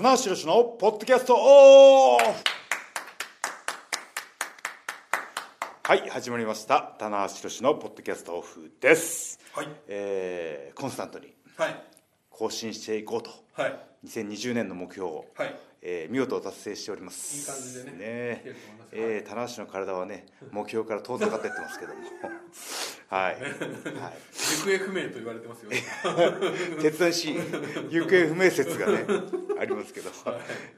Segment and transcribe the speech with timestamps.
[0.00, 2.24] 棚橋宏のポッドキャストオフ。
[5.82, 6.94] はい始まりました。
[7.00, 9.68] 棚橋宏のポッドキャストオフです、はい。
[9.88, 11.82] えーコンスタントにはい。
[12.30, 13.30] 更新していこうと。
[13.54, 13.76] はい。
[14.06, 17.38] 2020年の目標を、はいえー見事達成しております。
[17.38, 18.44] いい感じでねね。
[18.92, 22.00] えー棚橋の体はね 目標から遠ざかってってますけども。
[23.08, 25.82] はい、はい、行方不明と言われてますよね。
[26.82, 27.32] 決断し
[27.90, 29.06] 行方不明説がね
[29.58, 30.10] ありますけど。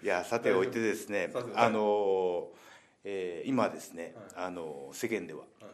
[0.02, 0.06] い。
[0.06, 2.60] やさておいてですねあのー
[3.04, 5.70] えー今ですね、あのー世間でははい。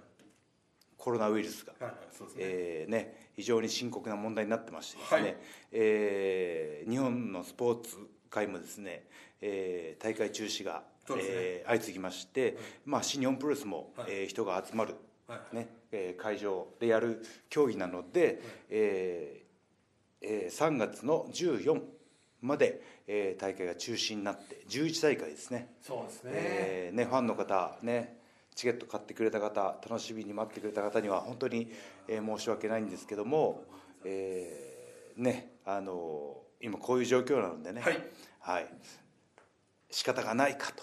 [0.96, 1.98] コロナウイルスが、はいね。
[2.38, 5.36] えーね、非常に深刻な問題になってましてですね、はい。
[5.72, 7.96] えー日本のスポーツ
[8.30, 9.06] 界もですね、
[9.48, 11.16] えー大会中止が、ね。
[11.20, 14.06] えー相次ぎまして、まあ、新日本プロレスも、はい。
[14.10, 14.94] えー人が集まる、
[15.28, 15.56] はい。
[15.56, 19.46] ねえー会場でやる競技なので、えー
[20.22, 21.80] えー3月の14
[22.42, 25.74] まで、えー大会が中止になって11大会ですね。
[25.80, 26.30] そうですね。
[26.34, 28.18] えーね、ファンの方、ね、
[28.54, 31.70] チケット買ってくれた方楽しみに待ってくれた方には本当に、
[32.08, 33.64] えー申し訳ないんですけども、
[34.04, 38.02] えーねあのー今こういう状況なのでね、はい。
[38.40, 38.66] はい、
[39.90, 40.82] 仕方がないかと、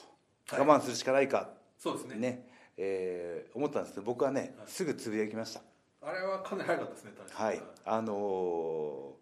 [0.56, 0.68] はい。
[0.68, 2.16] 我慢するしかないか、そうですね。
[2.16, 2.48] ね。
[2.78, 5.62] えー思ったんですけど僕はね、すぐつぶやきました。
[6.02, 7.50] あれはかなり早かったですね確かに。
[7.50, 7.64] はい。
[7.86, 9.14] あのー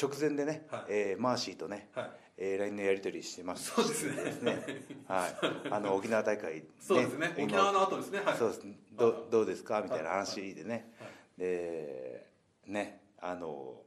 [0.00, 0.82] 直前でね、はい。
[0.88, 2.10] えーマーシーとね、はい。
[2.36, 3.70] えー LINE のやり取りしてます。
[3.70, 4.64] そうですね。
[5.08, 5.34] はい、
[5.70, 7.34] あの沖縄大会、ね、そうですね。
[7.36, 8.20] 今沖縄の後ですね。
[8.20, 8.36] はい。
[8.36, 8.62] そうです。
[8.92, 11.10] どどうですかみたいな話でね、はい。
[11.38, 12.26] で
[12.66, 13.00] ね。
[13.20, 13.82] あの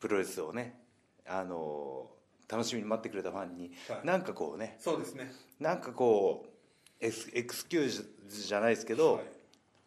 [0.00, 0.80] プロレスをね
[1.26, 2.08] あの
[2.48, 4.06] 楽しみに待ってくれたファンに、はい。
[4.06, 5.32] なんかこうねそうですね。
[5.58, 7.88] なんかこうエクスエクスキュー
[8.28, 9.24] ズじゃないですけど、はい。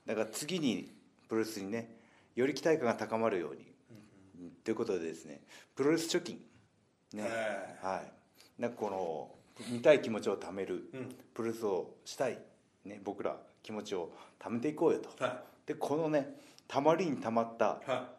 [0.05, 0.91] だから次に
[1.27, 1.95] プロレスにね
[2.36, 3.65] より期待感が高まるように、
[4.64, 5.42] ということでですね
[5.75, 6.39] プロレス貯金
[7.14, 8.61] ね、えはい。
[8.61, 9.31] なんかこの
[9.71, 11.15] 見たい気持ちを貯める、うん。
[11.33, 12.39] プロレスをしたい、
[12.86, 16.36] ね、僕ら気持ちを貯めていこうよと、はでこのね
[16.67, 17.89] たまりにたまったい。
[17.89, 18.18] は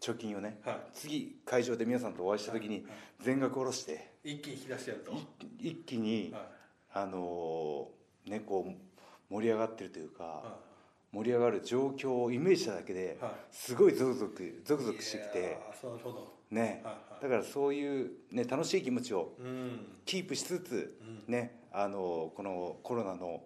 [0.00, 0.76] 貯金をね、はい。
[0.94, 2.86] 次会場で皆さんとお会いした時に
[3.20, 5.12] 全額下ろしてい一気に引き出してやると？
[5.12, 6.42] い一気に、はい。
[6.94, 10.56] あのーねこう盛り上がってるというか、は
[11.12, 13.30] 盛り上がる状況をイメージしただけで、はい。
[13.50, 15.58] すごいゾクゾクゾクゾいクしてきて
[16.50, 17.22] ね、はいはい。
[17.22, 19.86] だからそういう、ね、楽しい気持ちをうん。
[20.04, 23.42] キープしつつ、ねあのこのコロナの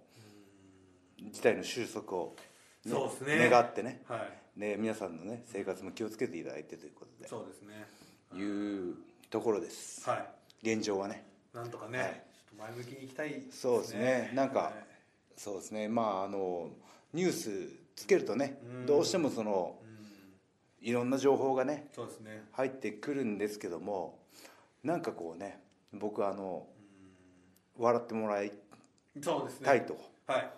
[1.31, 2.37] 事態の収束を、
[2.87, 3.49] そうですね。
[3.51, 4.03] 願ってね。
[4.07, 7.87] はいね皆さんのね生活も気をつけていただいてということそうですね。
[8.33, 8.95] でいう
[9.31, 10.17] ところです、は
[10.63, 10.75] い。
[10.75, 11.25] 現状はね。
[11.53, 12.09] なんとかね、はい。
[12.09, 12.19] ちょっ
[12.57, 13.51] と前向きにいきたいですね。
[13.53, 14.33] そうですね。
[14.35, 14.73] なんかはい
[15.37, 15.89] そうですね。
[15.89, 16.71] まああの
[17.13, 18.87] ニュースつけるとねうん。
[18.87, 20.89] どうしてもそのうん。
[20.89, 22.45] いろんな情報がねそうですね。
[22.53, 24.19] 入ってくるんですけども
[24.83, 25.61] なんかこうね
[25.93, 26.67] 僕あの
[27.79, 28.53] 笑ってもらい
[29.23, 29.67] そうですね。
[29.67, 30.51] たいとはい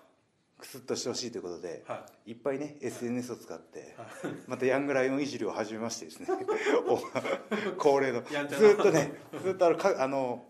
[0.66, 2.32] クスッとしてほしいということで、はい。
[2.32, 4.34] いっぱいね SNS を使ってはい。
[4.48, 6.26] またヤングライオンいじりを始めましてですね。
[6.88, 8.22] お恒例の。
[8.22, 9.12] ずっとね
[9.42, 10.44] ずっとあのかあの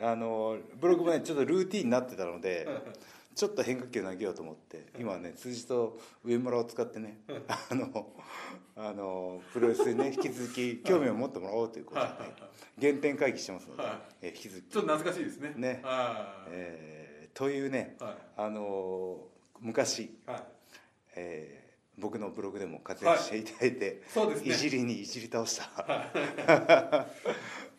[0.00, 2.66] あのブログもねちょっとルーティンになってたので
[3.34, 7.20] ちょっと変化球投げようと思って今ね辻と上村を使ってね
[7.70, 8.12] あの
[8.76, 12.14] あのプロレスにね引き続き興味を持ってもらおうということで、ね、
[12.80, 13.98] 原点回帰してますので、はい。
[14.22, 14.68] え引き続き。
[14.72, 15.52] ちょっと懐かしいですね。
[15.56, 15.80] ね。
[15.84, 16.50] はい。
[16.50, 18.14] えーというね、はい。
[18.36, 19.18] あの
[19.64, 20.42] 昔、はい。
[21.16, 21.64] えー
[21.96, 24.52] 僕のブログでも活躍していただいて、そうですね。
[24.52, 25.70] いじりにいじり倒した、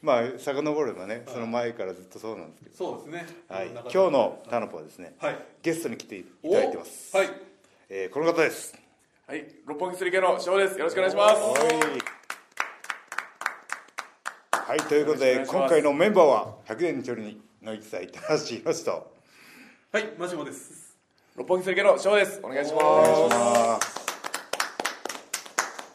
[0.01, 3.27] まあ遡ればねその前からずっとそうなんですけど、そうですね。
[3.49, 5.45] はい、今中日のタナポはですね、はい。
[5.61, 7.29] ゲストに来ていただいてます、おはい。
[7.89, 8.73] えーこの方です。
[9.27, 10.79] はい、六本木すり家の翔です。
[10.79, 11.41] よろしくお願いします。
[14.53, 19.13] はい、ということで今回のメンバーは100年に一人の一歳田橋宏と。
[19.91, 20.84] はいマシモです
[21.37, 22.39] 六本木すり家の翔です。
[22.41, 24.05] お願いします。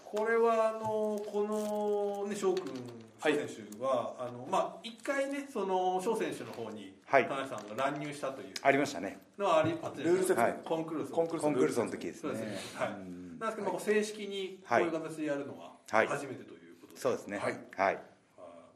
[0.04, 2.72] これはあのこのね翔くん
[3.18, 7.26] はい選手は、あのまあ一回ねその翔選手の方にはい。
[7.26, 8.48] 田中さんが乱入したという。
[8.60, 9.18] ありましたね。
[9.38, 12.32] のはありあルール説コンクルールコンクルールコンクールソの時ですね。
[12.34, 12.88] ねはい。
[12.90, 16.06] なんですけど、まあ、こう正式にこういう形でやるのははい。
[16.06, 17.38] 初めてということで、そうですね。
[17.38, 17.58] はい。
[17.78, 17.98] はい、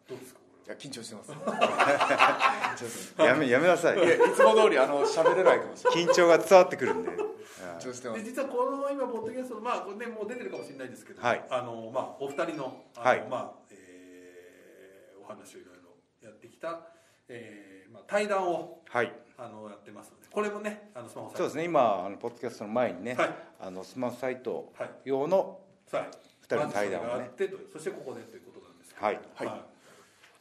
[0.08, 0.40] どうですか？
[0.40, 1.30] こいや緊張してます。
[3.22, 3.98] やめやめなさい。
[3.98, 6.04] いやいつも通りあの喋れないかもしれない。
[6.06, 7.10] 緊張が伝わってくるんで。
[7.10, 8.16] 緊張してま。
[8.16, 8.34] れです。
[8.34, 11.44] 実はこの今ポッドキャストまあこれねもう出てるかもしれないですけど、はい。
[11.50, 13.26] あのまあお二人のあの、はい。
[13.28, 16.80] まあ、えーお話をいろいろやってきた、
[17.28, 19.12] えーまあ対談をはい。
[19.36, 23.34] あのやってますのでこれもねあのスマホそうですね今あのポッドキャストの前にね、はい。
[23.60, 24.90] あのスマホサイトはい。
[25.04, 25.60] 用の
[25.92, 26.10] はい。
[26.40, 27.10] 二人の対談をね。
[27.10, 29.06] まずそれがあってとそしてここでということなんですけど。
[29.06, 29.20] はい。
[29.34, 29.73] はい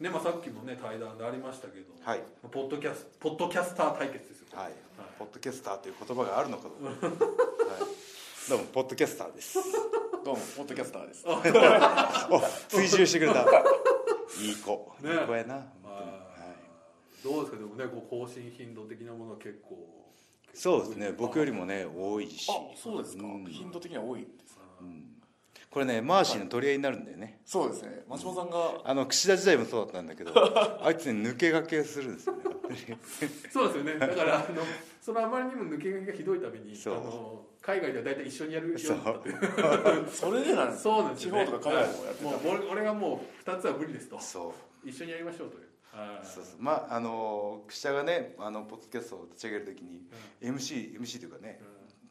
[0.04, 2.20] ねまあ、さっきもね対談でありましたけど、はい。
[2.52, 4.74] ポッドキャスポッドキャスター対決ですよ、はい、
[5.18, 7.16] ポッドキャスターという言葉があるのかどうか、 はい、
[8.50, 9.60] どうもポッドキャスターです。
[10.26, 11.24] どうもポッドキャスターです。
[11.26, 13.42] お追従してくれた。
[14.42, 15.10] いい子、ね。
[15.14, 15.56] いい子やな。
[15.56, 17.22] 本当に、あはい。
[17.22, 17.58] ーどうですか？
[17.58, 19.88] でもねこう更新頻度的なものは結構
[20.54, 21.14] そうですね。
[21.14, 22.50] 僕よりもね多いし。
[22.52, 23.24] あそうですか。
[23.24, 23.46] ん。
[23.46, 24.64] 頻度的には多いんですか？
[25.74, 27.40] これねマーシーの取り合いになるんだよね。
[27.46, 28.04] そうですね。
[28.08, 30.32] 松本さんがあの櫛田時代もそうだったんだけど
[30.86, 32.44] あいつね抜け駆けするんですよね。
[33.52, 33.98] そうですよね。
[33.98, 34.62] だからあの
[35.02, 36.94] そのあまりにも抜け駆けがひどいためにあそう。
[36.94, 40.10] の海外では大体一緒にやるようになったっていう。
[40.10, 42.28] そ れでなんですそうなんですよ、ね、地方とか海外でもやってた。
[42.30, 44.20] はいもう俺俺がもう2つは無理ですと。
[44.20, 44.54] そ
[44.86, 44.88] う。
[44.88, 45.68] 一緒にやりましょうという。
[45.92, 46.26] はい。
[46.26, 46.56] そうそう。
[46.60, 50.08] まああの櫛田がねあのポッドキャストを立ち上げるときに、
[50.40, 51.60] MC, MC というかね、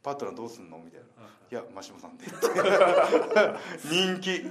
[0.02, 0.78] パートナーどうすんの？
[0.78, 1.06] みたいな
[1.50, 2.24] 「いや真島さんで」
[3.88, 4.42] 人気。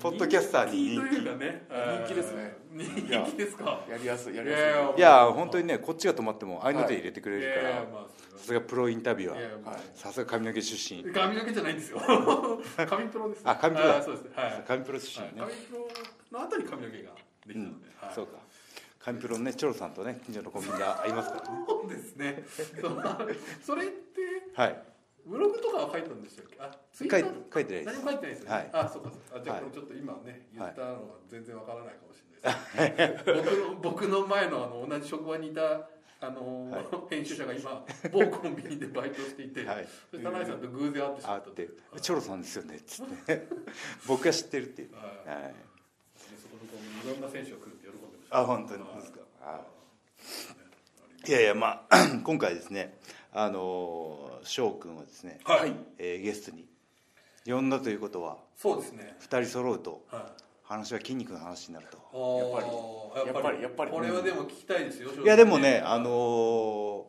[0.00, 1.10] ポッドキャスターに人気。
[1.10, 1.66] 人気というかね。
[2.06, 2.56] 人気ですね。
[2.72, 2.86] 人
[3.32, 3.84] 気ですか？
[3.90, 4.64] やりやすいやいりやすい。
[4.66, 7.72] やいや本当にねこっちが止まっても合いの手入れてくれいるから、
[8.38, 9.60] さすがプロインタビュアー。
[9.66, 9.76] まあ。
[9.94, 11.02] さすが髪の毛出身。
[11.12, 12.00] 髪の毛じゃないんですよ。
[12.88, 13.42] 髪プロです。
[13.44, 13.98] あ髪プロだ。
[13.98, 14.24] あそうです。
[14.24, 14.64] ねはい。
[14.66, 15.50] 髪プロ出身ね、はい。
[15.50, 15.88] 髪プロ
[16.38, 17.10] の後に髪の毛が
[17.46, 17.64] できたうん。
[17.72, 18.14] ので、はい。
[18.14, 18.38] そうか
[19.02, 21.64] 髪プロのねチョロさんとね近所のコンビニで会いますからね。
[21.66, 22.44] そうですね。
[23.64, 24.20] それって
[24.54, 24.82] はい。
[25.26, 26.56] ブログとかは書いたんでしたっけ？
[26.58, 27.96] あツイッター書いてないです。
[27.96, 28.70] 何も書いてないですよね、はい。
[28.72, 29.40] あそうかそうか。
[29.40, 29.70] あじゃあはい。
[29.70, 32.28] ちょっと今ね言ったのは全然わからないかもしれ
[32.80, 35.88] ないです、僕の僕の前のあの同じ職場にいた
[36.20, 36.84] あの、はい。
[37.10, 39.88] 編集者が今某コンビニでバイトしていて、はい。
[40.10, 41.68] そして田中さんと偶然会ってしまった会って
[42.00, 43.48] 「チョロさんですよね」っつって。
[44.06, 44.94] 僕が知ってるっていう。
[44.94, 45.04] はい。
[45.28, 45.54] はい。
[45.54, 47.58] でそこのコンビニいろんな選手が
[48.30, 48.84] あ本当に。
[48.84, 49.20] ですか。
[49.40, 49.60] は
[51.26, 51.28] い。
[51.30, 52.98] いやいやまあ 今回ですね
[53.32, 55.72] あの翔くんはですね、はい。
[55.98, 56.66] えーゲストに
[57.46, 59.16] 呼んだということはそうですね。
[59.20, 60.42] 2人揃うとはい。
[60.62, 63.12] 話は筋肉の話になると。
[63.16, 63.90] ややっぱりやっぱり。
[63.90, 67.04] これはでも聞きたいですよ、いやでもねあのー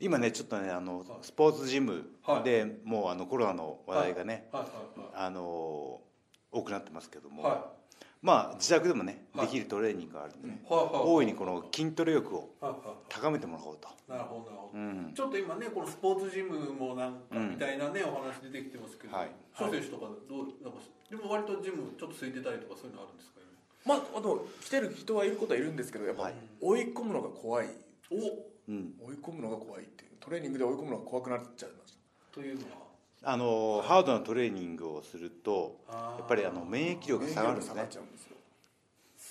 [0.00, 2.08] 今ねちょっとねあのスポーツジム
[2.44, 4.62] でもうあのコロナの話題がねはい。
[4.62, 5.10] はい。
[5.14, 6.08] あのー
[6.50, 7.72] 多くなってますけどもは
[8.20, 9.46] まあ自宅でもねはい。
[9.46, 11.02] できるトレーニングがあるんでねいはいはいはい。
[11.04, 13.88] 大いにこの筋トレ欲をはいは高めてもらおうと。
[13.88, 15.12] いなるほどなるほど、うん。
[15.14, 19.30] ちょっと今ねこのスポーツジムもなんかうんみたいなね、お話出てきてますけど、はい。
[19.56, 20.78] 翔選手とかどうなんか
[21.10, 23.38] でも割とジムちょっと空いてたりとかそういうのあるんですか？
[23.86, 26.34] まああと来てる人はいることはいるんですけどやっぱはい。
[26.60, 27.68] 追い込むのが怖い。
[28.10, 28.20] 今
[28.68, 28.94] うん。
[29.00, 30.10] 追い込むのが怖いっていう。
[30.18, 31.98] トレーニングで追い込むのが怖くなっちゃいました。
[32.32, 32.87] おというのは？
[33.24, 38.36] あのーハードなトレーニングをするとやっぱりあの免疫力が下がるんです下がっねちゃうんですよ。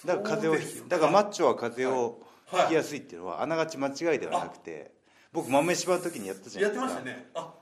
[0.05, 2.19] だから風邪をだからマッチョは風邪を
[2.51, 4.91] はいひきやすいっていうのはあながち間違いではなくて
[5.33, 7.03] 僕豆柴の時にやったじゃやってないですか。
[7.03, 7.29] ましたね。
[7.35, 7.53] あ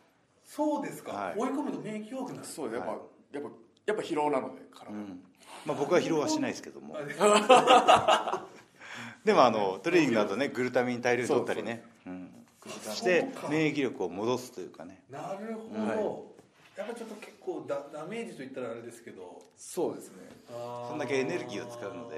[0.43, 1.33] そうですか、はい。
[1.37, 2.45] 追い込むと免疫弱くなる。
[2.45, 2.79] そうです。
[2.79, 2.99] やっぱ、はい
[3.33, 3.49] やっぱ
[3.87, 5.19] やっぱ疲労なので体、うん。
[5.65, 6.97] まあ、僕は疲労はしないですけども。
[7.19, 8.45] あ
[9.25, 11.83] でもあのトレーニングの後ねグルタミン大量に取ったりね
[12.65, 15.03] うんして免疫力を戻すというかね。
[15.09, 15.93] なるほど、は
[16.75, 16.79] い。
[16.79, 19.41] やっぱちょっと結構ダダメージといったらあれですけど。
[19.55, 20.29] そうですね。
[20.47, 22.15] そそんだけエネルギーを使うので。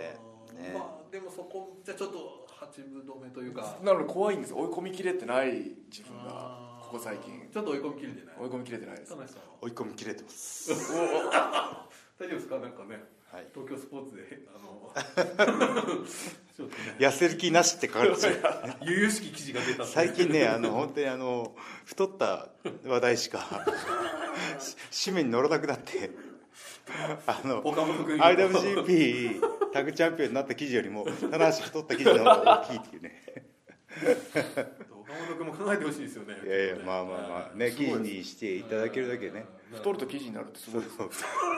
[0.55, 0.73] ね。
[0.73, 3.77] まあでもそこじゃあちょっと八分止めというか。
[3.83, 4.53] なので怖いんです。
[4.53, 5.51] 追い込みきれてない
[5.91, 7.49] 自分がここ最近。
[7.51, 8.35] ちょっと追い込みきれてない。
[8.39, 9.13] 追い込みきれてないです。
[9.61, 10.71] 追い込み切れてます。
[12.19, 12.57] 大丈夫ですか？
[12.59, 13.47] なんかねはい。
[13.53, 14.93] 東京スポーツであの
[16.55, 16.95] ちょっとね。
[16.97, 21.55] 痩せる気なしって書かれて々 しき記事が出た最近ねあの本当にあの
[21.85, 22.49] 太った
[22.85, 23.65] 話題しか
[24.91, 26.09] し紙面に載らなくなって
[27.27, 29.41] あの IWGP
[29.73, 33.23] タグチャンピオンになった記事よりも棚橋太った記事の方が大きいっていうね
[35.07, 36.35] 岡本君も考えてほしいですよね。
[36.45, 39.45] いやいやまあまあまあね記事にしていただけるだけね。
[39.71, 40.97] 太ると記事になるってすごいです。
[40.97, 41.09] そう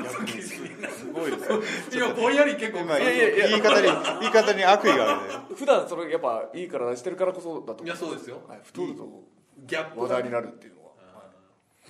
[0.04, 1.12] 逆にす。
[1.12, 1.98] ごいです。
[1.98, 3.88] よいやぼんやり結構いやいや言い方に
[4.22, 9.24] 言い方に悪意があるね普段それやっぱいい体してるからこそだといやそうですよはい、太ると
[9.66, 10.92] ギャップ話題になるっていうのは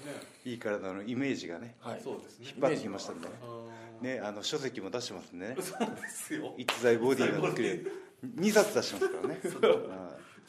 [0.06, 2.02] ねいい体のイメージがねはい。
[2.04, 2.48] そうですね。
[2.50, 3.34] 引っ張ってきましたんでね。
[3.44, 5.56] あねあの書籍も出してますんでね。
[5.58, 6.54] ーそうですよ。
[6.58, 7.92] 逸材ボディが作れる
[8.38, 9.40] 2冊出してますからね。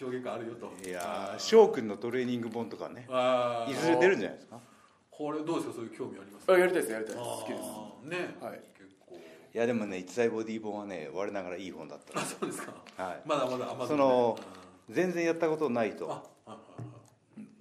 [0.00, 0.73] 上下感あるよと。
[0.76, 0.88] うん。
[0.88, 3.07] いやー翔くんのトレーニング本とかね
[3.69, 4.59] いずれ出るんじゃないですか？
[5.11, 5.75] これどうですか？
[5.75, 7.14] そういう興味ありますあやりたいですやりたい。
[7.14, 7.61] ですあ好きです。
[7.62, 8.37] ーね。
[8.40, 8.61] はい。
[8.78, 9.16] 結構。
[9.16, 12.73] いやでもね逸材ボディ本はね我ながらいい本だったあそうですか。
[12.97, 13.21] はい。
[13.26, 14.38] まだまだ甘その
[14.88, 16.30] 全然やったことないと。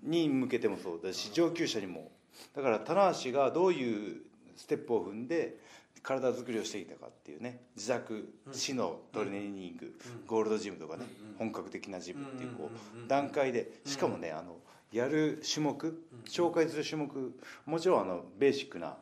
[0.01, 2.09] に向けてもそうだし上級者にも
[2.55, 4.21] だから棚橋がどういう
[4.55, 5.57] ステップを踏んで
[6.01, 9.93] 体作りをしてきたかっていうね自宅市のトレーニング、
[10.27, 11.05] ゴールドジムとかね、
[11.37, 14.55] 本格的なジムっていうこう段階でしかもねあの
[14.91, 17.33] やる種目紹介する種目
[17.65, 18.95] もちろんあのベーシックな、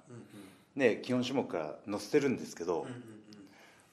[0.76, 2.86] ね、基本種目から載せてるんですけど、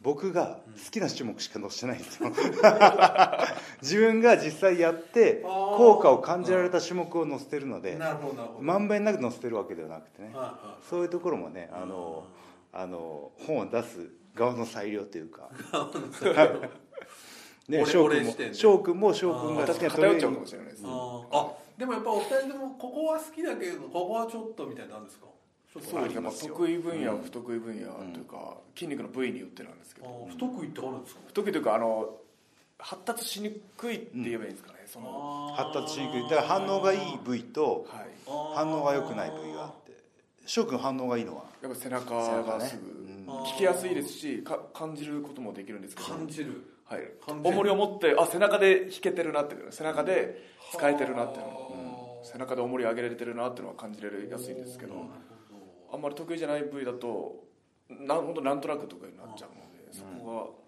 [0.05, 2.31] 僕が好きな種目しか載せてないんですよ。
[3.83, 8.63] 自分が実際やって効果を感じられた種目を載せてるのでなるほどなるほど。
[8.63, 10.35] まんべんなく載せてるわけではなくてね。
[10.89, 12.25] そういうところもねあの
[12.73, 15.49] あの本を出す側の裁量というか。
[17.67, 20.37] ね俺翔くんも翔くんも翔くんが確かにトレ偏っちゃうーニング。
[20.37, 25.27] かもしれないですあでもやっぱお二人ともここは好きだけどここはちょっとみたいなのあるんですか？
[25.75, 31.21] そうですね、得意分野、不得意分野というか、筋肉の部位によってなんですけあどー不得意ってあるんですか？
[31.27, 32.17] 不得意というかあの
[32.79, 35.53] 発達しにくいって言えばいいんですかね、その。
[35.57, 36.23] 発達しにくい。
[36.23, 38.09] だから反応がいい部位とはい。
[38.55, 39.93] 反応が良くない部位があって。
[40.47, 41.43] 翔くん反応がいいのは？
[41.61, 43.43] やっぱ背中がすぐうん。
[43.45, 46.09] 聞きやすいですしか感じることもできるんですけど。
[46.09, 46.71] 感じる。
[46.85, 47.01] はい。
[47.43, 52.21] 重りを持ってあ背中で引けてるなっていう背中で使えてるなっていうの。
[52.23, 54.95] 背中で重り上げられてるなっていうのは感じられやすいんですけど
[55.95, 57.45] あんまり得意じゃない部位だと
[57.89, 59.57] な本当なんとなくとかになっちゃうの
[59.91, 60.61] でそこ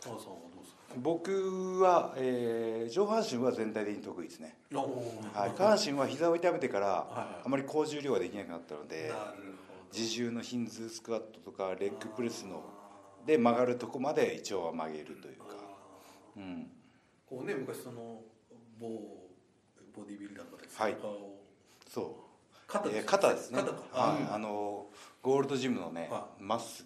[0.00, 0.78] タワさんはどうですか？
[0.96, 9.54] 僕は、えー上半身は全体的に得意ですね、はい、下半身は膝を痛めてからはいあまり高重量ができなくなったのでなる
[9.92, 12.62] 自重のヒンズースクワットとかレッグプレスの
[13.24, 15.46] で曲がるとこまで一応は曲げるというか。
[16.36, 16.70] うん。
[17.28, 18.20] こうね昔その
[18.78, 18.88] 某
[19.96, 20.96] ボディビルダーの方ですはい。
[21.88, 22.04] そう
[22.66, 23.60] 肩ですえー肩ですね。
[23.60, 23.82] 肩か。
[23.92, 24.28] はい。
[24.32, 24.86] あの
[25.22, 26.84] ゴールドジムのねはマッス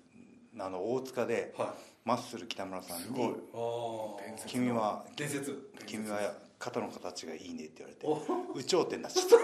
[0.58, 1.68] あの大塚ではい。
[2.04, 3.28] マッスル北村さんすごい。
[3.28, 5.70] にあ伝説「君は伝説。
[5.86, 6.18] 君は
[6.58, 8.56] 肩の形がいいね」って言われてお。
[8.58, 9.36] 有頂天になっちゃった。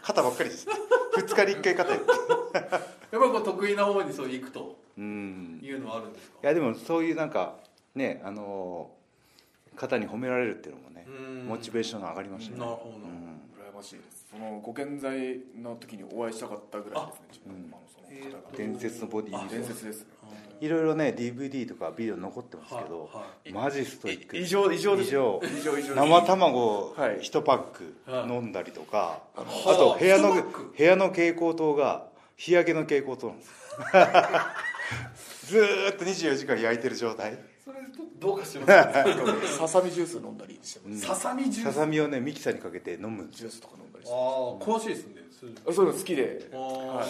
[0.02, 0.66] 肩ばっかりです。
[1.16, 2.06] 2日に1回肩やって。
[2.54, 2.78] やっぱ
[3.26, 5.60] りこう得意な方にそう行くとうん。
[5.62, 6.38] いうのはあるんですか？
[6.42, 7.56] いやでもそういうなんか
[7.94, 8.90] ねあの
[9.76, 11.46] 肩に褒められるっていうのもねうん。
[11.46, 12.58] モチベーションが上がりましたね。
[12.58, 12.96] なるほど。
[12.96, 13.13] うん
[13.74, 14.26] 羨ましいです。
[14.30, 17.54] そのご健在の時にお会いしたかったぐらいですね自分。
[17.54, 17.72] うん。
[17.72, 18.56] あのその方が。
[18.56, 20.00] 伝説のボディあビル伝説です。
[20.02, 20.06] ね
[20.60, 23.10] いろいろね DVD とかビデオ残ってますけど、
[23.52, 25.08] マジストイック異常異常です。
[25.08, 25.40] 異常。
[25.42, 27.18] 異常異常生卵はい。
[27.18, 28.28] 1パックはい。
[28.28, 33.50] 飲んだりとか、あと部屋の部屋の蛍光灯が日焼けの蛍光灯なんです。
[35.46, 39.56] ずーっと24時間焼いてる状態それとどうかしてます。
[39.56, 41.00] ささみジュース飲んだりしてます。
[41.00, 41.72] ささみジュース。
[41.74, 45.14] ささみをねミキサーにかけて飲むジュースとか飲んだりしあてあ詳しいですね。
[45.30, 46.50] それあそういうの好きで。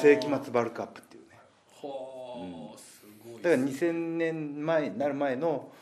[0.01, 1.39] 世紀末バルクアップっていうね。
[1.83, 5.73] はあすごいだから2000年前になる前の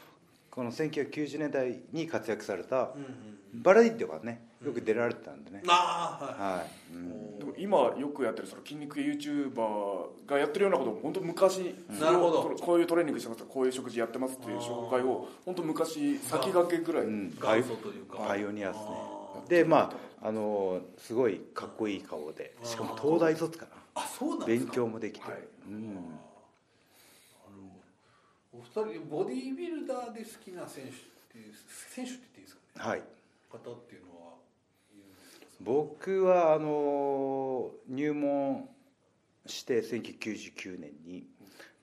[0.50, 2.92] この1990年代に活躍された
[3.52, 6.58] バラエティとかねよく出られてたんでね、ああはい。
[6.58, 7.38] はい、うん。
[7.38, 12.56] でも今よくやってるその筋肉系 YouTuber がやってるようなことを本当昔なるほど。
[12.60, 17.30] こういうトレーニングしてますこういう食事やってますっていう紹介を本当昔先駆けぐらい、うん。
[17.30, 18.18] 元祖というか。
[18.18, 18.86] パイオニアですね。
[19.48, 19.92] でま
[20.22, 23.70] ああのすごいかっこいい顔でしかも東大卒かな。
[23.94, 25.40] あそうなんです勉か強もできて、はい。
[25.68, 25.96] うん。
[28.54, 30.92] お二人ボディービルダーで好きな選手っ
[31.32, 31.54] ていう
[31.90, 32.90] 選手って言っていいですかね。
[32.90, 33.02] はい。
[33.50, 34.11] 方っていうの
[35.64, 38.68] 僕はあの入門
[39.46, 41.24] して1999年に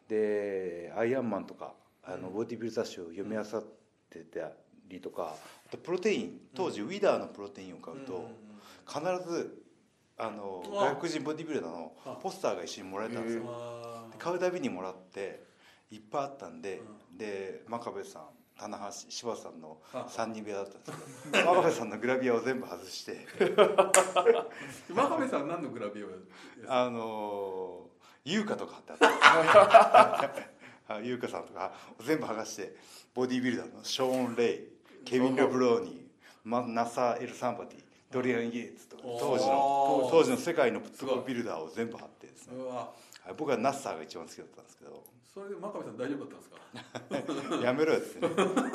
[0.08, 3.46] でアイアンマンとかあのボディビル雑誌を読み漁っ
[4.10, 4.52] てた
[4.90, 5.36] りとか
[5.68, 8.32] あとプロテイン当時ウィダーのプロテインを買うと
[8.88, 9.64] 必ず
[10.18, 13.44] あのあ外国人ボディビルダーのポスターが一緒にもらえたんですよ。
[14.18, 15.44] 買うたびにもらって
[15.92, 16.82] いっぱいあったんで、
[17.18, 18.24] で真壁さん
[18.60, 20.06] 棚橋柴田さんのあ。
[20.10, 23.26] 3人部屋だったんですけど真壁さんのグラビアを全部外して。
[24.90, 26.04] 真壁さん何のグラビ
[26.68, 27.90] アあのー
[28.26, 28.98] 優香とかってあっ
[30.88, 32.76] た あ優香さんとか全部剥がして
[33.14, 34.68] ボディービルダーのショーン・レイ
[35.06, 36.04] ケビン・ラブローニー
[36.44, 40.38] マナサ・エル・サンパティドリアン・ゲイツとか当時の当時の。
[40.38, 42.56] 世界のトップビルダーを全部貼ってですね
[43.38, 45.04] 僕はナッサーが一番好きだったんですけど。
[45.34, 47.56] それで真壁さん大丈夫だったんですか？
[47.64, 48.28] やめろよってね。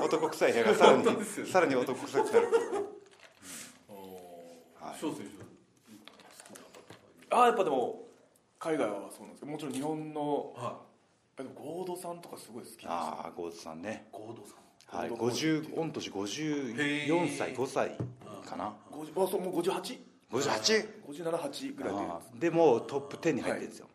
[0.02, 1.24] 男臭い部屋がさらにね。
[1.24, 2.78] さらに男臭くなるっていうね
[4.80, 4.98] はい。
[5.00, 5.44] 翔選手
[7.34, 8.04] ああやっぱでも
[8.58, 10.78] 海外はそうなんですけどもちろん日本のは
[11.36, 14.06] あでもゴードさんとかすごい好きですああゴーズさんね。
[14.12, 14.96] い合同さん。
[14.96, 17.98] はいゴード50御年54歳5歳
[18.46, 18.72] かな。
[18.92, 19.98] 50あそうもう 58?
[20.30, 21.94] 58 57,8ぐらい
[22.34, 23.86] ででもトップ10に入ってるんですよ、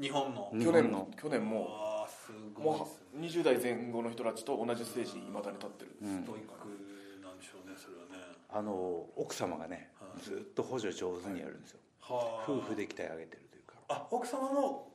[0.00, 0.50] 日本の。
[0.52, 6.22] 日去年本のも去年もすごいすう20代前後の人たちと同じステージにいまだに立ってる、うん。
[6.22, 8.34] ストイックなんでしょうねそれはね。
[8.50, 10.24] あの奥様がねはい。
[10.24, 13.74] ずっと補助上手にやるんですよ、はあ夫婦で鍛え上げてるというか。
[13.88, 14.93] あ奥様も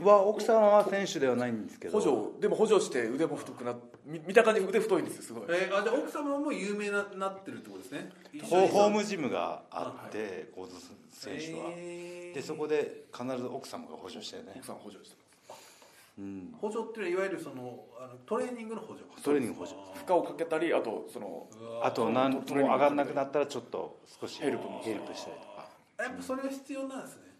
[0.00, 1.98] は奥様は選手ではないんですけど。
[1.98, 5.44] 補助でも補助して腕も太くなっ見見た感じ腕太いんですよすごい。
[5.48, 8.10] えー、あじゃあ奥様も有名ななってるってことですね？
[8.42, 10.74] ホーホームジムがあってゴード
[11.10, 12.34] 選手は、えー。
[12.34, 14.52] でそこで必ず奥様が補助してね。
[14.56, 15.26] 奥さん補助してま
[16.18, 19.78] うん、補助っていうのはいわゆるそのあのトレーニングの補助トレーニング補助。
[19.94, 21.46] 負荷をかけたりあとその
[21.82, 25.68] あと何も上がんなくなったらちょっと少しヘルプもヘルプしたりとか。
[25.98, 27.35] やっぱそれは必要なんですね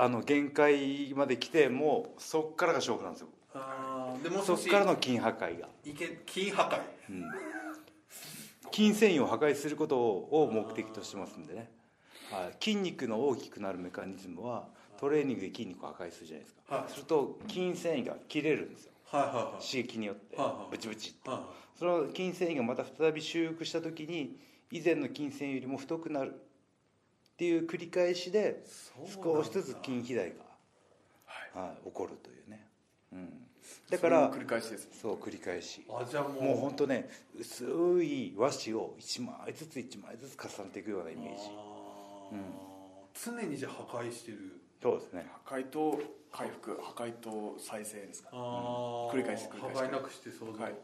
[0.00, 3.28] あの限界まで来てもうそっからが勝負なんですよ。
[3.54, 6.80] あーでもうそっからの筋破壊が、いけ筋破壊？
[7.10, 7.24] うん、
[8.72, 11.70] 筋繊維を破壊することを目的としてますんでね、
[12.30, 14.68] はい、筋肉の大きくなるメカニズムは
[15.00, 16.92] トレーニングで筋肉を破壊するじゃないですか、はい。
[16.92, 18.92] すると筋繊維が切れるんですよ。
[19.10, 19.64] はいはいはい。
[19.64, 20.70] 刺激によってはいはい。
[20.70, 21.30] ブチブチって。
[21.30, 21.42] は
[21.78, 24.36] その筋繊維がまた再び修復した時に
[24.70, 26.40] 以前の筋繊維よりも太くなる
[27.38, 28.64] っていう繰り返しで
[29.14, 30.34] 少しずつ筋肥大が、
[31.54, 32.66] はい、起こるというね、
[33.12, 33.28] うん、
[33.88, 35.82] だだから繰り返しですそう繰り返し。
[35.82, 36.42] いあじゃあもう。
[36.42, 37.64] もう本当ね薄
[38.02, 41.42] い和紙を1枚ずつ1枚ずつ重ねていくようなイメージ。
[41.46, 43.40] あー。
[43.40, 44.60] 常にじゃあ破壊してる。
[44.82, 45.26] そうですね。
[45.44, 46.00] 破壊と
[46.32, 48.30] 回復破壊と再生ですか。
[48.32, 49.12] あー。
[49.12, 49.76] 繰り返し繰り返し。
[49.76, 50.60] 破壊なくして想像。
[50.60, 50.74] はい。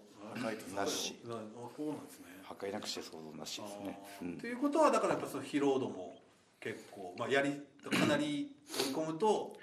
[0.41, 1.17] 破壊となし。
[1.25, 2.27] そうなんですね。
[2.45, 6.15] 破壊なくして想像なしですね、ということはだからやっぱその疲労度も
[6.65, 9.55] 結構、まあ、やりかなり追い込むと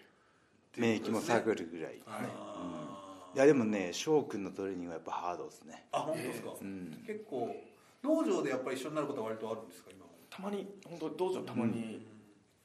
[0.77, 2.23] 免疫も下るがるぐらい、は
[3.33, 3.37] い。
[3.37, 5.85] いやでもね翔くんのトレーニングはやっぱハードですね。
[5.91, 7.03] あ本当ですか、うん。
[7.07, 7.55] 結構
[8.03, 12.05] 道場でやっぱり一緒になることは割とあるんですか今もたまに本当道場たまに、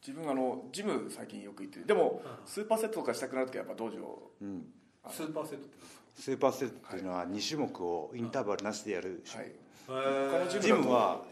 [0.07, 1.87] 自分あのジム最近よく行ってる。
[1.87, 4.67] でも、スーパーセットとかしたくなる時はやっぱ道場うん。
[5.11, 5.77] スーパーセットって
[6.15, 9.53] スーパーセットっていうのは2種目をインターバルなしでやる、はい。
[9.87, 11.23] 他のジムは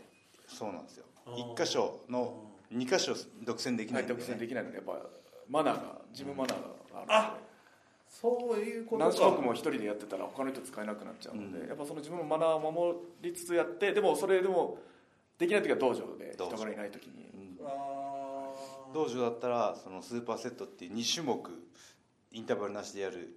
[0.48, 1.04] そうなんですよ。
[1.26, 2.43] あー1箇所の
[2.74, 4.98] 2箇所独占できなはいね独占できないのでやっぱ
[5.48, 7.44] マナーがジムマナーがああるので。
[8.08, 9.10] そういうことか。
[9.10, 11.68] 何種目も一人でやってたら他の人使えなくなっちゃうので、うん。
[11.68, 14.78] やっぱその自分のマナーを守りつつやってでもそれでも
[15.36, 17.30] できない時は道場で人がいない時に。
[17.34, 17.56] うん。
[18.92, 21.50] 道場だったらそのスーパーセットっていう2種目
[22.30, 23.36] インターバルなしでやる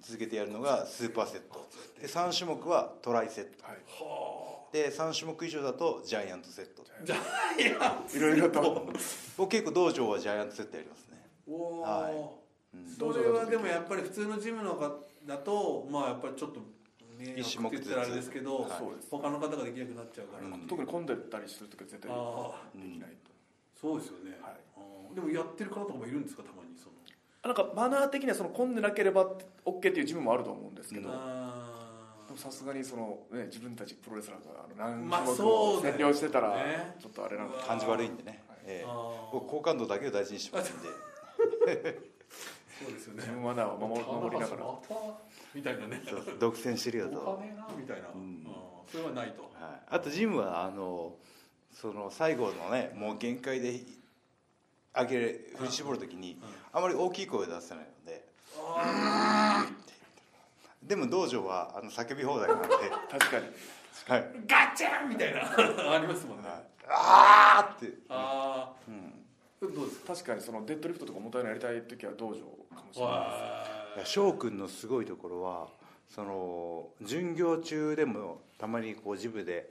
[0.00, 1.68] 続けてやるのがスーパーセット。
[2.00, 3.64] で3種目はトライセット。
[3.64, 6.84] はいで3種目以上だとジャイアントセット。
[7.02, 8.92] じゃあいやいろいろと。
[9.38, 11.30] 僕結構道場はジャイアントセットやりますね。
[11.48, 12.04] おー。
[12.04, 12.76] はい。
[12.76, 12.88] うん。
[12.88, 16.60] それはでもやっぱり普通のジムの方だとまあやっぱりちょっと
[17.18, 18.70] 一種目って言ったらあれですけど、はい。
[18.78, 20.66] そうです他の方ができなくなっちゃうから、うん。
[20.66, 23.30] 特に混んでたりする時は絶対あできないと、
[23.80, 25.14] そうですよね、はい。
[25.14, 26.76] でもやってる方とかもいるんですかたまに？
[26.76, 26.96] その。
[27.42, 29.24] なんかマナー的にはその混んでなければ
[29.64, 31.45] OK っていうジムもあると思うんですけど、うん
[32.36, 36.94] もさすがにその、ね、自分たちプロレスラーがあの何まあ種目をそうだよ占領してたらね。
[37.00, 38.86] ちょっとあれなので、感じ悪いんでね、ええ。
[38.86, 39.32] あー。
[39.32, 40.88] 僕好感度だけを大事にしてますんで。
[42.78, 43.22] そうですよね。
[43.22, 44.64] 自分マナーを守守りながら。
[44.64, 44.94] また
[45.54, 46.02] みたいなね。
[46.06, 48.20] そう独占してるよと、お金なみたいな、うん。
[48.20, 48.46] うん。
[48.90, 49.42] それはないと。
[49.42, 49.50] はい、
[49.88, 51.16] あとジムはあの
[51.72, 53.80] その最後のねもう限界で
[54.94, 56.40] 上げる振り絞るときに
[56.72, 58.26] あまり大きい声を出せないので。
[58.58, 59.35] あ
[60.86, 62.68] でも道場はあの叫び放題なんで、
[63.10, 63.46] 確かに。
[64.06, 65.40] はい、ーガッチャンみたいな。
[65.94, 66.48] ありますもんね、
[66.88, 70.14] あーって、あうん、あどうですか？
[70.14, 75.68] 確かにそのデッドリフトとか重たいのやりたい時は道場かもしれないわいや翔くんのすごいところは
[76.08, 79.68] その巡業中でもたまにこうジムで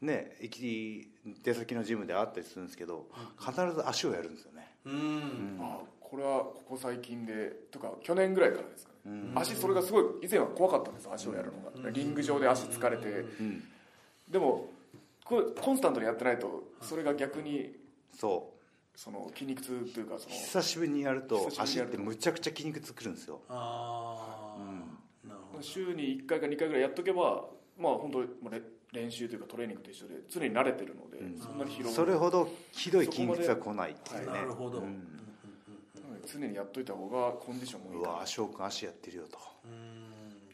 [0.00, 1.10] ね行き
[1.42, 5.58] 出先のジムで会ったりするんですけど必ず足をやるんですよね、ーうん。
[5.60, 8.92] あこれはここ最近でとか去年ぐらいからですか
[9.34, 13.62] 足それがすごい以前は怖かったんです足をやるのが、リング上で足疲れて、うん、
[14.28, 14.70] でも
[15.24, 17.72] これコンスタントにやってないとそれが逆に
[18.12, 18.56] そう。
[18.98, 25.62] その筋肉痛というかその久しぶりにやると足ってむちゃくちゃ筋肉作るんですよ、ああ、なるほど。
[25.62, 27.44] 週に1回か2回ぐらいやっとけば
[27.78, 31.38] まあ本当もうレ練習というかトレーニングと一緒で常に慣れてるので、うん。
[31.38, 35.25] そんなに疲労それほどひどい筋肉痛は来ないっていうね、なるほど、ううん
[36.26, 39.38] 常にやっといた方がコンディションもいいうかわ翔くん足やってるよと。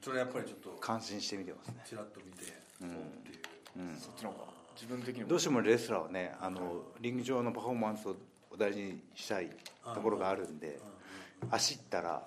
[0.02, 2.88] それやっぱりちょっと感心して見てますね、ちらっと見て、うん。
[2.88, 3.38] っていう。
[3.76, 5.28] うん、そっちの方が自分的にも。
[5.28, 8.16] どうしてもレスラーはねあのリング上のパフォーマンスを
[8.58, 9.50] 大事にしたい
[9.94, 10.78] ところがあるんで
[11.50, 12.22] 走ったら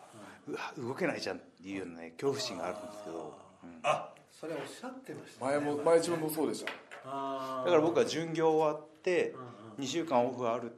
[0.48, 3.80] うわ動けないじゃんっていうようなね恐怖心があるんですけど、うん。
[3.84, 6.72] あそれおっしゃってました、前も前自分もそうでした。
[7.06, 9.36] だから僕は巡業終わって
[9.78, 10.72] うん2週間オフがある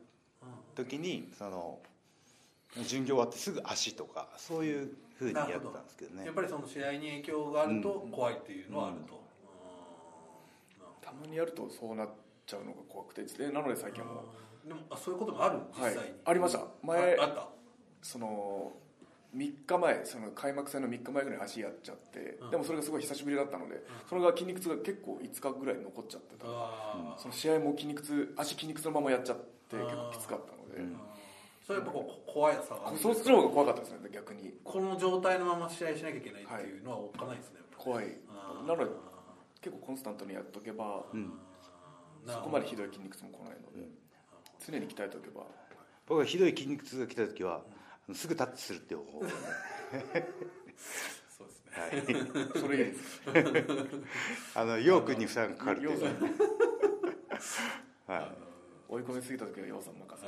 [0.76, 1.80] 時にその
[2.84, 6.26] 巡業終わってすぐ足とかそういうふうにやってたんですけどね。
[6.26, 9.24] やっぱりその試合に影響があると怖いっていうのはあると、
[11.02, 12.10] たまにやるとそうなっ
[12.46, 14.68] ちゃうのが怖くてでなので最近はもう。
[14.68, 15.94] んでもあそういうこともある実う、はい。
[15.96, 16.60] 際に、、ありました。
[16.84, 17.48] 前ああった？
[18.04, 18.74] その
[19.36, 22.50] 3日前その開幕戦の3日前ぐらいに足やっちゃって、うん。
[22.52, 27.22] でもそれがすごい久しぶりだったので、それが筋肉痛が結構5日ぐらい残っちゃってた、あー。
[27.22, 29.38] その試合も筋肉痛足筋肉痛のままやっちゃっ
[29.70, 30.98] て結構きつかったので、うん
[31.68, 34.54] それやっぱこう怖いさがあるそっちの方が怖かったですね逆に。
[34.64, 38.06] この状態のまま試合しなきゃいけないっていうのはおっかないですね、怖い。
[38.66, 38.90] なので
[39.60, 41.04] 結構コンスタントにやっとけば、
[42.26, 43.90] そこまでひどい筋肉痛も来ないので、
[44.66, 45.44] 常に鍛えておけば。
[46.08, 47.62] 僕はひどい筋肉痛が来た時は
[48.14, 49.26] すぐタッチするっていう方法
[51.28, 51.72] そうですね。
[51.76, 51.88] は
[52.56, 52.56] い。
[52.62, 53.22] それいいです。
[54.56, 56.06] あの 陽君に負担がかかるって陽いう。
[58.08, 58.47] はい
[58.90, 60.28] 追い込みすぎた時は陽さん任せ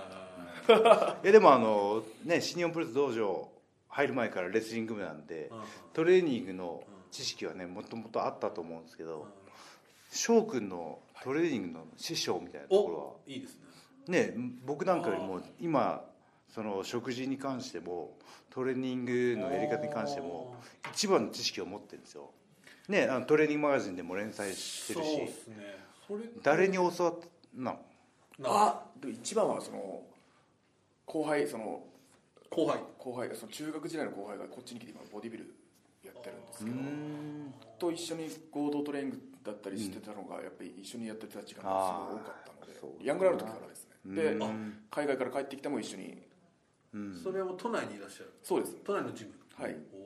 [0.73, 3.49] あいやでもあのね新日本プロレス道場
[3.87, 5.51] 入る前からレスリング部なんで
[5.93, 9.27] トレーニングの知識はねもともとあったと思うんですけど
[10.11, 13.57] 翔くんのトレーニングの師匠みたいなところはおいいです
[14.07, 14.33] ね。
[14.33, 14.33] ね
[14.65, 16.03] 僕なんかよりも今
[16.53, 18.17] その食事に関しても
[18.49, 20.55] トレーニングのやり方に関しても
[20.91, 22.31] 一番の知識を持ってるんですよ。
[22.87, 25.29] ねあのトレーニングマガジンでも連載してるしね。
[26.41, 27.05] 誰に教わった
[27.55, 27.63] の？
[27.63, 27.77] な
[28.43, 30.01] あでも一番はその
[31.05, 31.83] 後輩その
[32.49, 32.79] 後輩。
[32.97, 35.53] 後輩その中学時代の後輩がこっちに来て今ボディビル
[36.03, 37.53] やってるんですうけどん。
[37.77, 42.81] と一緒に合同トレーニングだったりしてたのがやっぱり一緒にやってた時間がすごい多かったのであー。
[42.81, 44.15] そうヤングラウンの時からですね。
[44.15, 44.79] でうん。
[44.89, 46.21] 海外から帰ってきても一緒に。
[46.93, 47.15] うん。
[47.23, 48.33] それはもう都内にいらっしゃる。
[48.43, 48.75] そうです。
[48.83, 49.31] 都内のジム。
[49.55, 49.75] はい。
[49.93, 49.97] お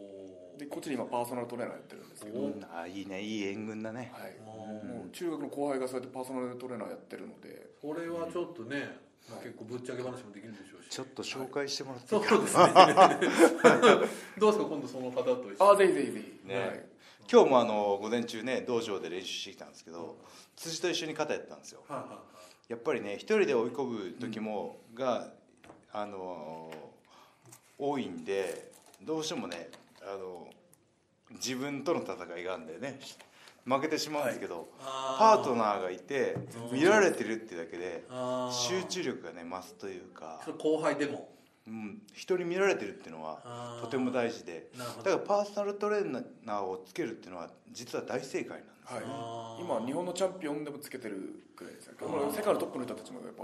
[0.57, 3.21] でこっちで今パーソナルトレーナーやってるんですけど、おはい、あいいね。
[3.21, 4.11] いい援軍だね。
[4.45, 4.51] お
[4.85, 7.71] もう中学の後輩がそうやってパーソナルトレーナーやってるので。
[7.81, 8.97] これはちょっとね、
[9.29, 10.89] まあ、結構ぶっちゃけ話もできるでしょうし。
[10.89, 14.07] ちょっと紹介してもらっていそいうかですね。
[14.37, 15.71] どうですか今度その方と一緒に？
[15.71, 16.59] あぜひぜひぜひ、ね。
[16.59, 16.85] はい、
[17.31, 20.17] 今日もあの午前中ね道場で練習してきたんですけど
[20.55, 21.83] 辻と一緒に肩やったんですよ。
[21.87, 22.17] はいはいはい。
[22.69, 25.31] やっぱりね一人で追い込む時もが、
[25.91, 26.71] あの
[27.77, 29.69] 多いんでどうしてもね
[30.05, 30.47] あの
[31.31, 32.99] 自分との戦いがあるんでね。
[33.65, 36.35] 負けてしまうんですけど、パートナーがいて
[36.71, 38.03] 見られてるってだけで
[38.51, 40.41] 集中力がね増すというか。
[40.59, 41.29] 後輩でも。
[41.65, 44.69] うん、人に見られてるっていうのはとても大事で。
[44.75, 49.03] だからパーソナルトレーナーをつけるっていうのは実は大正解なんですはい。
[49.63, 53.43] 今日本のチャンピオンでもつけてるくらいですね世界のトップの人たちもやっぱ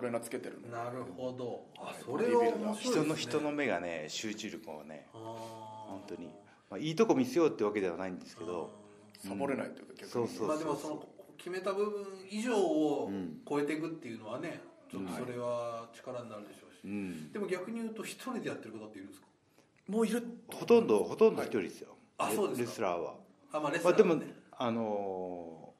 [0.00, 1.66] トレーナーつけてるなるほど。
[1.76, 2.92] あそれは面白いですね。
[2.92, 5.20] 人の人の目がね集中力をねあー。
[5.20, 6.26] 本当に、
[6.70, 8.70] まあ、いいとこ見せようってわけではないんですけど。
[9.18, 10.10] サボれないというか逆に。
[10.10, 13.40] そうそうまあでもその決めた部分以上をうん。
[13.46, 17.32] 超えていくっていうのはねちょっとそれは力になるでしょうし、うん。
[17.32, 19.26] でも逆に言うと一人でやってる方っているんですか？
[19.88, 20.22] もういる。
[20.48, 22.66] ほとんどほとんど一人ですよ、レあそうですか。
[22.66, 23.14] レスラーは、
[23.52, 24.34] あまあレスまあ、でもラーはね。
[24.52, 25.70] あのー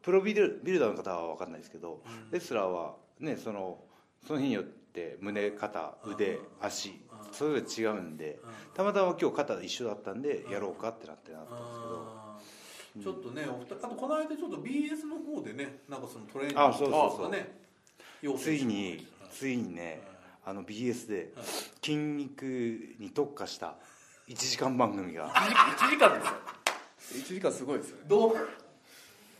[0.00, 2.30] プロビルビルダーの方は分かんないですけど、うん。
[2.30, 3.84] レスラーはねその
[4.26, 6.46] その日によって胸肩腕うん。
[6.60, 7.32] 足うん。
[7.32, 8.50] それぞれ違うんでうん。
[8.74, 12.06] たまたま今日肩一緒だったんでやろうかってなってなったんですけど。
[12.14, 17.60] あーちょっとねお二人あとこの間ちょっと BS の方でねなんかそのトレーニングあそうそうそうとかね
[18.22, 20.00] 要ついについにね
[20.44, 21.46] あの BS ではい
[21.84, 22.42] 筋肉
[22.98, 23.76] に特化した
[24.26, 25.30] 1時間番組が。
[25.30, 26.24] 1時間で
[27.06, 28.02] すよ1 時間すごいですよね。
[28.08, 28.36] どう？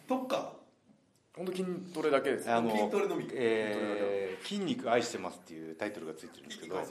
[0.06, 0.52] どっか
[1.38, 3.26] 本当筋トレだけですよあの筋トレのみ。
[3.32, 6.86] えー筋肉愛してます」っていうタイトルがついてるんですけど、はい。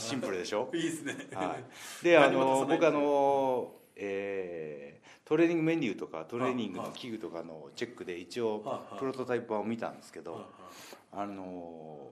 [0.00, 0.70] シンプルでしょ？
[0.72, 1.28] ねいいですね。
[1.34, 1.58] は
[2.00, 8.98] い、であの僕あの、えートレーニングメニューとかトレーニングの器具とかのチェックで一応はいはい。
[8.98, 11.24] プロトタイプ版を見たんですけどはいはい。
[11.24, 12.10] あの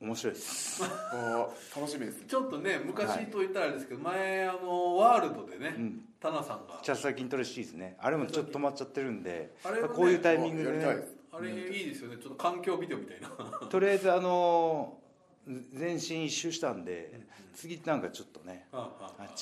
[0.00, 0.82] 面白いです、
[1.74, 2.26] 楽しみですね。
[2.28, 6.80] ちょっとね昔と言ったらあれですけど、前あのワールドでね、うん、タナさんが。
[6.82, 7.96] チャスター筋トレシリーズね。
[8.00, 10.84] あれもちょっと止まっちゃってるんであれはねこういうタイミングでね。
[11.30, 12.16] あれいいですよね。
[12.16, 13.28] ちょっと環境ビデオみたいな。
[13.68, 14.98] とりあえずあの
[15.72, 17.20] 全身一周したんで
[17.54, 18.90] 次なんかちょっとねあ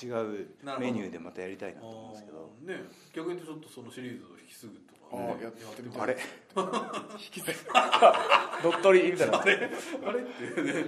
[0.03, 2.53] 違うメニューでまたやりたいなと思うんですけど。
[2.63, 2.85] ね。
[3.15, 6.17] 逆に言うとちょっとそのシリーズを引き継ぐとか、あーやってみたいあれ？
[8.63, 9.55] 乗っ取りみたいなあれ？
[9.55, 10.73] っていうね。
[10.73, 10.87] はい。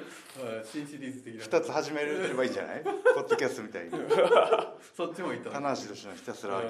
[0.64, 1.44] 新シリーズ的な。
[1.44, 2.82] 2つ始めればいいんじゃない？
[2.84, 3.90] ポッドキャストみたいに。
[4.96, 6.62] そっちもいった棚橋宏のひたすらあ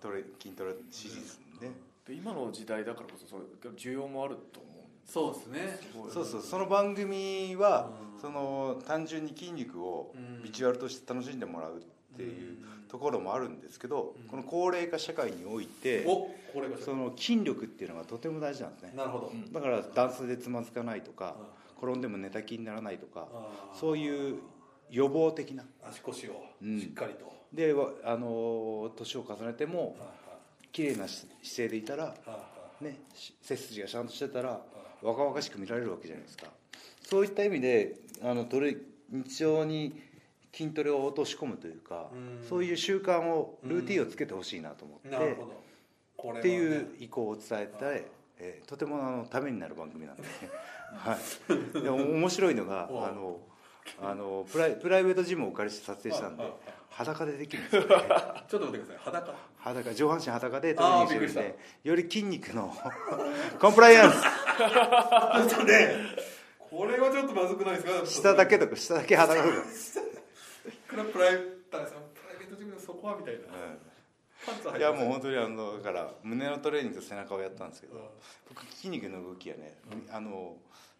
[0.00, 1.16] トレ筋トレシリー
[1.60, 1.72] ズね。
[2.06, 3.42] で今の時代だからこそそれ
[3.76, 4.72] 需要もあると思う
[5.04, 5.80] そうですね。
[6.12, 6.42] そうそう。
[6.42, 8.20] その番組はうん。
[8.20, 10.42] その単純に筋肉をうん。
[10.42, 11.80] ビジュアルとして楽しんでもらうっ
[12.18, 18.92] ていうところもあるんですけどこの高齢化社会においておこれがその筋力っていうのがとても大事なんですね。
[18.96, 21.36] なるほど、だから段差でつまずかないとか
[21.80, 23.28] 転んでも寝たきにならないとか
[23.78, 24.38] そういう
[24.90, 26.80] 予防的な足腰をうん。
[26.80, 30.06] しっかりと、でわあの年を重ねてもは
[30.72, 32.14] 綺麗な姿勢でいたら
[32.80, 34.60] ねし背筋がちゃんとしてたら
[35.02, 36.46] 若々しく見られるわけじゃないですか。
[37.02, 38.76] そういった意味であのトレ
[39.10, 40.07] 日常に
[40.58, 42.48] 筋トレを落とし込むというかうん。
[42.48, 45.62] そういう習慣をルーティンをつけてほしいなと思って、いなるほど。
[46.16, 50.28] これは、ね、っていう意向を伝えて、えーとてもあのためになる番組なんで、ね、
[50.98, 53.40] はい、でも面白いのがあおの
[54.02, 56.44] あのプライプライベートジムをお借りして撮影したんで
[56.90, 57.82] 裸でできるんですよ
[58.48, 58.96] ちょっと待ってください。
[59.04, 59.34] 裸？
[59.58, 62.74] 裸上半身裸でトレーニングしてるんでより筋肉の
[63.60, 64.20] コンプライアンス。
[64.20, 65.94] ちょっとね
[66.58, 68.06] これはちょっとまずくないですか？
[68.06, 69.62] 下だけとか下だけ裸とか、こ
[71.04, 71.38] プライ
[71.70, 73.40] タさんプライベートジムのそこはみたいな。
[74.46, 78.02] パンツうんいやもう本当にあのだから胸のトレーニングと背中をやったんですけどうん。
[78.48, 79.78] 僕筋肉の動きはね、
[80.10, 80.56] あの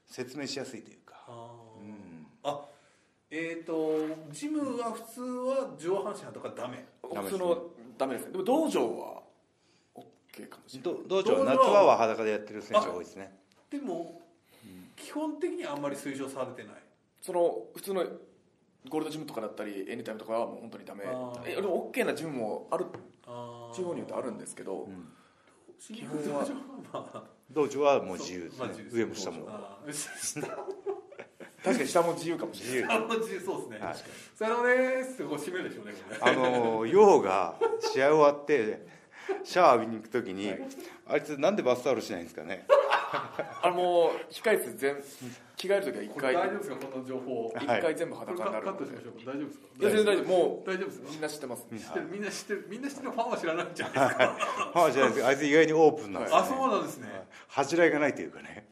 [0.06, 1.84] 説明しやすいというか、あー。
[1.84, 2.60] うん、あ
[3.30, 6.84] えっ、ー、とジムは普通は上半身裸ダメ
[7.14, 7.28] ダメ？
[7.28, 7.62] 普通の
[7.96, 8.32] ダメですね。
[8.32, 9.22] でも道場は
[9.94, 11.02] OK かもしれない。
[11.08, 13.38] ど道場道場は夏場は裸でやってる選手が多いですね。
[13.70, 14.22] でも、
[14.96, 16.82] 基本的にはあんまり推奨されてない。
[17.20, 18.04] その普通の
[18.88, 21.04] ゴールドジムとかだったりエニタイムとかはもう本当にダメ。
[21.46, 22.86] えでも OK なジムもある
[23.74, 25.08] 地方によってあるんですけど、うん。
[25.78, 26.46] 基本は
[26.92, 27.22] まあ。
[27.50, 28.58] 道場はもう自由ですね。
[28.58, 28.96] まあ自由です。
[28.96, 29.48] 上も下も。
[31.64, 32.96] 確かに下も自由かもしれない。
[32.96, 33.40] あの自由。
[33.40, 33.96] そうですね、はい。
[34.34, 37.56] さよならですってこう締めるでしょうねあのヨウが
[37.92, 38.86] 試合終わって
[39.44, 40.54] シャワー浴びに行く時に、
[41.06, 42.64] あいつなんでバスタオルしないんですかね
[43.62, 44.96] あのもう控え室全
[45.56, 46.34] 着替える時は一回。
[46.34, 46.76] 大丈夫ですか？
[46.86, 47.52] この情報。
[47.56, 47.82] 一はい。
[47.82, 49.12] 回全部裸になるカットしましょう。
[49.12, 49.66] か大丈夫ですか？
[49.78, 50.24] 全然大丈夫。
[50.26, 51.62] も大丈夫ですみんな知ってます。
[51.62, 52.06] 知ってる。
[52.10, 52.66] みんな知ってる。
[52.68, 54.38] みんな知ってるファンは知らないんじゃないですか。
[54.74, 55.36] まあじゃないですあい。
[55.38, 57.08] つ意外にオープンなんですよ、あそうなんですね。
[57.48, 58.68] 恥じらいがないというかね。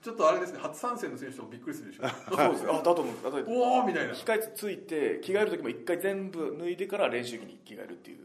[0.00, 0.60] ちょっとあれですね。
[0.60, 2.08] 初参戦の選手もびっくりするでしょ。
[2.08, 2.64] そうです。
[2.70, 4.14] あだと思うだとおおみたいな。
[4.14, 8.18] 控え室ついて着替える時も一回全部脱いでから練習着に着替えるっていう。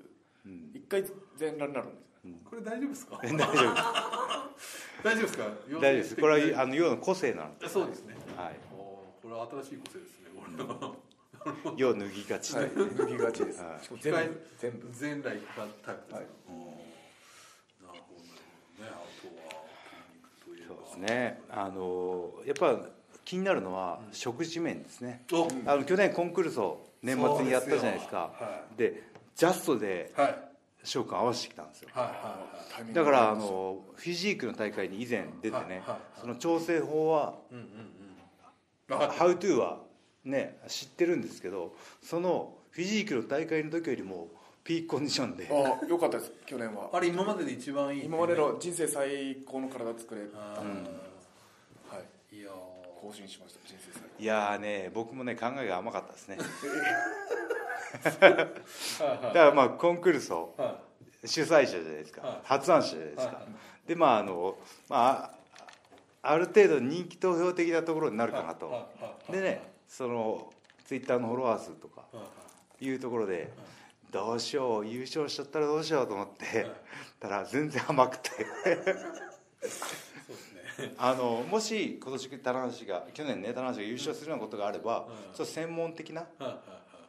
[0.46, 0.72] うん。
[0.74, 1.04] 一回
[1.36, 2.13] 全裸になるんです
[2.50, 3.20] これ大丈夫ですか？
[3.22, 3.64] 大丈夫です。
[5.04, 5.44] 大丈夫ですか？
[5.44, 6.16] 大丈夫です。
[6.16, 8.16] これはあのヨウの個性なので、そうですね。
[8.38, 10.96] はい、これは新しい個性ですねこ
[11.74, 11.74] れ。
[11.76, 12.72] ヨウ脱ぎがち、はい。
[12.74, 13.62] 脱ぎがちです。
[13.62, 13.80] はい。
[14.00, 14.90] 全部全部。
[14.94, 16.26] 全来がタイプですか、はい。
[17.84, 18.30] なるほどね。
[18.80, 19.28] あとは筋
[20.16, 21.42] 肉といえそうばですね。
[21.50, 22.80] あのやっぱ
[23.26, 25.50] 気になるのは食事面ですね、お。
[25.66, 28.32] あの去年コンクールスを年末にやったじゃないですか。
[28.78, 29.04] で
[29.36, 30.53] ジャストではい
[30.84, 31.90] 翔くん合わせてきたんですよ。
[31.94, 35.80] はいはタイミングだからあのフィジークの大会に以前出てね、はいはい。
[35.80, 37.70] はいその調整法はうんうんうん。
[38.88, 39.14] 分かった。
[39.14, 39.80] ハウトゥーは
[40.26, 44.28] ね知ってるんですけどそのフィジークの大会の時よりも
[44.64, 45.48] ピークコンディションで。
[45.52, 46.90] あ良かったです去年は。
[46.94, 50.66] あれ今までで一番いい今までの人生最高の体作れあたー
[51.96, 52.36] はい。
[52.36, 52.54] いやー。
[53.02, 56.38] 更新しました人生最いやーね僕もね考えが甘かったですね。
[56.38, 56.48] は い
[58.04, 58.56] だか
[59.34, 60.80] らまあコンクールスをは
[61.26, 62.40] 主催者じゃないですか、はい。
[62.44, 63.46] 発案者じゃないですか、はい
[63.88, 65.30] でまああのま
[66.22, 68.90] あある程度人気投票的なところになるかなと、
[69.30, 70.54] でねその
[70.86, 72.06] ツイッターのフォロワー数とか
[72.80, 73.52] いうところで、
[74.10, 76.66] どうしよう優勝しちゃったらどうしようと思って、
[77.20, 78.30] たら全然甘くて。
[80.98, 86.26] あのもし今年棚橋が去年ね棚橋が優勝するようなことがあれば、うんちょっと専門的な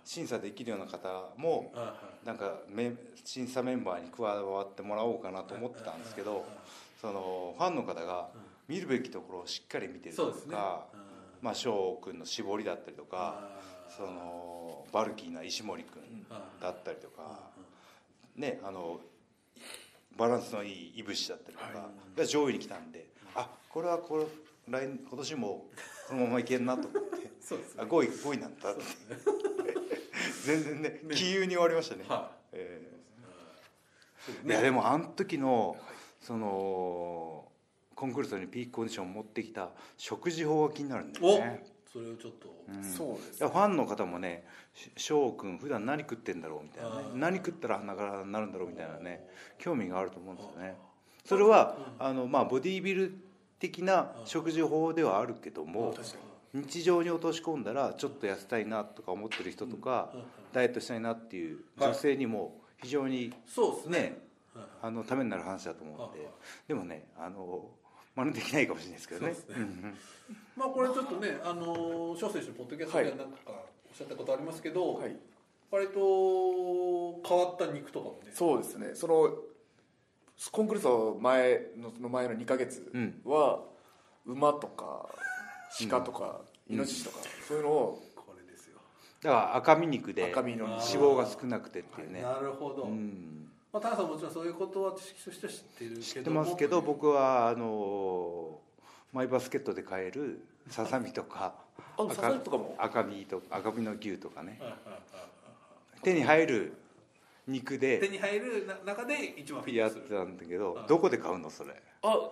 [0.04, 1.72] 審査できるような方も
[2.24, 2.92] なんかメ
[3.24, 6.44] 審査メンバーに加わってもらおうかなと思ってたんですけど
[7.00, 8.28] そのファンの方が
[8.68, 11.00] 見るべきところをしっかり見てるとか、うん。
[11.42, 13.48] まあ翔くんの絞りだったりとか
[13.96, 16.26] そのバルキーな石森くん
[16.60, 17.40] だったりとか
[18.36, 19.00] ねあの
[20.16, 24.24] バランスのいいいぶしだったりとかが上位に来たんであこれはこれ
[24.68, 25.66] 来年今年も
[26.08, 27.82] このままいけるなと思って そうですね。
[27.82, 28.80] あ5位5位なんだって
[30.44, 32.80] 全然ね気優に終わりましたね、はえ
[34.28, 35.76] いーいやでもあの時の
[36.20, 37.44] その
[37.94, 42.52] コンクールスにピークコンディションを持ってきた食事法が気になるんだよおねそれをちょっと。
[42.68, 42.82] うん。
[42.82, 47.04] そうですいやファンの方もねし翔くん普段何食ってんだろうみたいなね。
[47.14, 49.24] 何食ったら鼻からになるんだろうみたいなね
[49.58, 50.76] 興味があると思うんですよね。
[51.24, 53.16] それはあのまあボディービル
[53.60, 56.16] 的な食事法ではあるけども確か
[56.54, 60.12] 日常に落とし込んだらちょっと痩せたいなとか思ってる人とか
[60.52, 63.98] ダイエットしたいなっていう女性にも非常にそうですね。
[63.98, 64.22] ね
[64.80, 66.28] あのためになる話だと思うんで。
[66.68, 67.70] でもねあの
[68.14, 69.32] 真似できないかもしれないですけどね。
[69.32, 69.94] ね。
[70.56, 75.16] まあこれちょっとねあの翔選手のポッドキャストではなんかおっしゃったことありますけどはい。
[75.72, 78.30] 割と変わった肉とかもね。
[78.32, 78.94] そうですね。
[78.94, 79.34] その
[80.52, 83.20] コンクルール前のその前の2か月うん。
[83.24, 83.64] は、
[84.24, 85.08] 馬とか
[85.88, 88.78] 鹿とか、イノシシとか、そういうのをこれですよ。
[89.22, 90.66] だから赤身肉で脂赤身の。
[90.66, 92.22] あー肪が少なくてっていうね。
[92.22, 93.48] なるほど、うん。
[93.72, 98.60] まあ、田中さんもちろんそういうことは知識としては知ってるけど知ってますけど僕はあの
[99.12, 101.54] マイバスケットで買えるささみとか
[101.98, 102.76] あささみとかも？
[102.78, 104.58] 赤身と赤身の牛とかね。
[104.60, 105.00] はいはいはい
[106.02, 106.76] 手に入る
[107.48, 110.08] 肉手でに入るな中で一番フィッやっトする。
[110.08, 110.86] てたんだけどはい。
[110.86, 111.70] どこで買うのそれ？
[112.02, 112.30] あ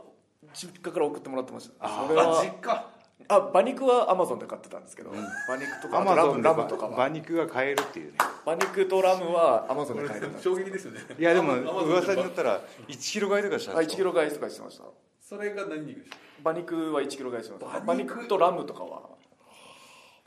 [0.53, 1.75] 実家から送ってもらってました。
[1.81, 2.87] あそれはあ実家
[3.29, 6.95] あ馬肉はアマゾンで買ってたんですけど、馬肉とかとラムマゾンで馬ラムとかは。
[6.95, 8.19] 馬肉が買えるっていうね。
[8.45, 11.01] 馬肉とラムはアマゾンで買えるんです衝撃ですよね。
[11.19, 14.85] いやでも噂になったら1キロ買いとかしたあ1でしょキロ買いとかしてました。
[15.21, 18.13] それが何肉でし馬肉は1キロ買いしてました馬肉？
[18.13, 19.03] 馬肉とラムとかは。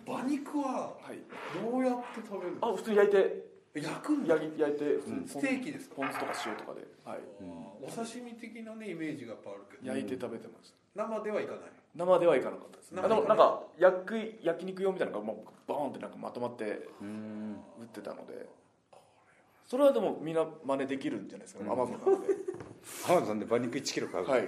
[0.06, 1.20] た馬肉ははい。
[1.62, 2.70] どうやって食べるの？
[2.70, 3.56] あ普通に焼いて。
[3.76, 4.86] 焼くんだ焼き焼いて、
[5.28, 5.96] ステーキですか？
[5.98, 7.20] ポン酢とか塩とかで、はい。
[7.84, 9.94] お刺身的なねイメージがやっぱあるけど。
[9.94, 10.78] 焼いて食べてました。
[10.96, 11.60] 生ではいかない
[11.96, 17.58] 生ではいかなかったです生あでもなんか焼く焼肉用みたいなのがもうバーンってなんかまとまってうん。
[17.80, 18.48] 売ってたので。
[19.66, 21.72] それはでもみんな真似できるんじゃないですか？
[21.72, 22.34] アマゾンなので。
[23.10, 24.48] アマゾンで馬肉1キロ買う、はい。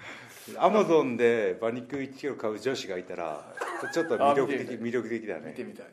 [0.58, 3.54] アマゾンで馬肉1キロ買う女子がいたら
[3.92, 4.78] ちょっと魅力的あ見てみたい。
[4.78, 5.48] 魅力的だね。
[5.50, 5.86] 見てみたい。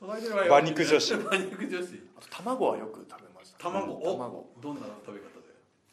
[0.00, 1.14] 馬肉女子。
[1.14, 2.02] 馬肉女子。
[2.16, 3.58] あと卵はよく食べました。
[3.58, 3.94] 卵。
[3.94, 5.28] うん卵どんな食べ方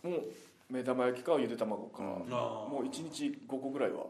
[0.04, 0.10] で？
[0.10, 0.32] もう
[0.72, 4.06] 目玉焼きかゆで卵か、もう1日5個ぐらいは、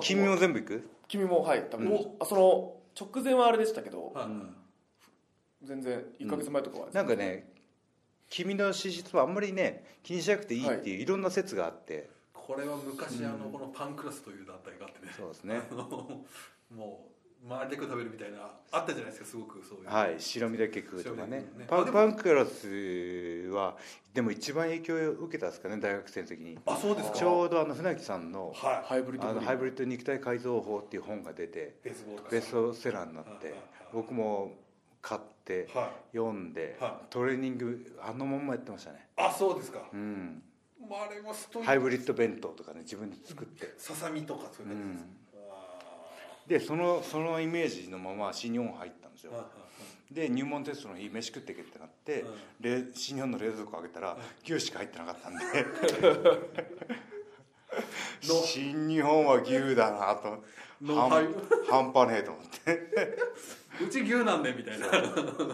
[0.00, 0.88] 君も全部いく？
[1.08, 1.66] 君もはい。
[1.70, 5.66] 食べました、あその直前はあれでしたけど、はい。
[5.66, 7.52] 全然1か月前とかは、なんかね
[8.30, 12.08] 君の脂質はあんまりね気にしなくていいっていう、い、ろんな説があって。
[12.32, 15.12] これは昔あのこのパンクラスという団体があってね。
[15.16, 15.60] そうですね。
[16.74, 17.11] もう
[17.44, 18.38] 周りで食べるみたいな
[18.70, 19.88] あったじゃないですかすごくそういう。
[19.88, 21.38] はい白身だけ食うとかね。
[21.58, 21.66] ね。
[21.66, 23.76] パパンクラスは
[24.14, 26.58] でも一番影響を受けたんですかね大学生の時に。
[26.66, 27.18] あそうですか。
[27.18, 28.88] ちょうどあの船木さんのはい。
[28.88, 32.28] ハイブリッドあのハイブリッド肉体改造法っていう本が出てベースボールか。
[32.30, 33.42] ベストセラーになってはい。
[33.44, 33.60] はいはい
[33.92, 34.54] 僕も
[35.02, 39.08] 買っては読んではトレーニングあのまんまやってましたね。
[39.16, 39.80] あそうですか。
[39.92, 40.42] うん。
[40.88, 43.74] まああれはストイックハイブリッド弁当とかね自分で作って。
[43.76, 45.21] ささみとかそういう感じです
[46.46, 49.32] でそのそのイメージのまま新日本入ったんですよ。
[50.10, 52.24] で入門テストの日飯食ってけってなって、
[52.60, 55.42] 冷新日本の冷蔵庫開けたら牛しか入ってなかったんで。
[58.20, 60.44] 新日本は牛だなと。
[61.70, 62.92] 半端ねえと思って。
[63.82, 64.88] うち牛なんでみたいな。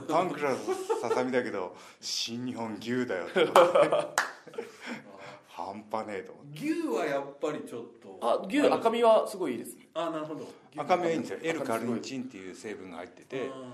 [0.09, 3.61] パンクラスささみだけど新日本牛だよと思って
[5.65, 6.59] 半端ねえと思って。
[6.71, 8.19] 牛はやっぱりちょっと。
[8.23, 9.89] あ牛赤身はすごいいいですね。
[9.95, 10.47] あなるほど。
[10.77, 11.39] 赤身はいいんですよ。
[11.43, 13.51] L カルニチンっていう成分が入ってて。
[13.53, 13.73] あ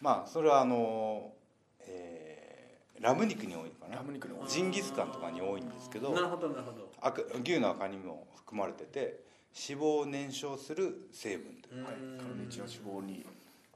[0.00, 1.32] まあそれはあの、
[1.80, 3.96] えーラム肉に多いのかな。
[3.96, 6.88] ラム肉のジンギスカンとかに多いんですけどーなるほどなるほど。
[7.00, 9.20] 赤牛の赤にも含まれてて
[9.68, 13.26] 脂肪を燃焼する成分という、はいカルニチンは脂肪に。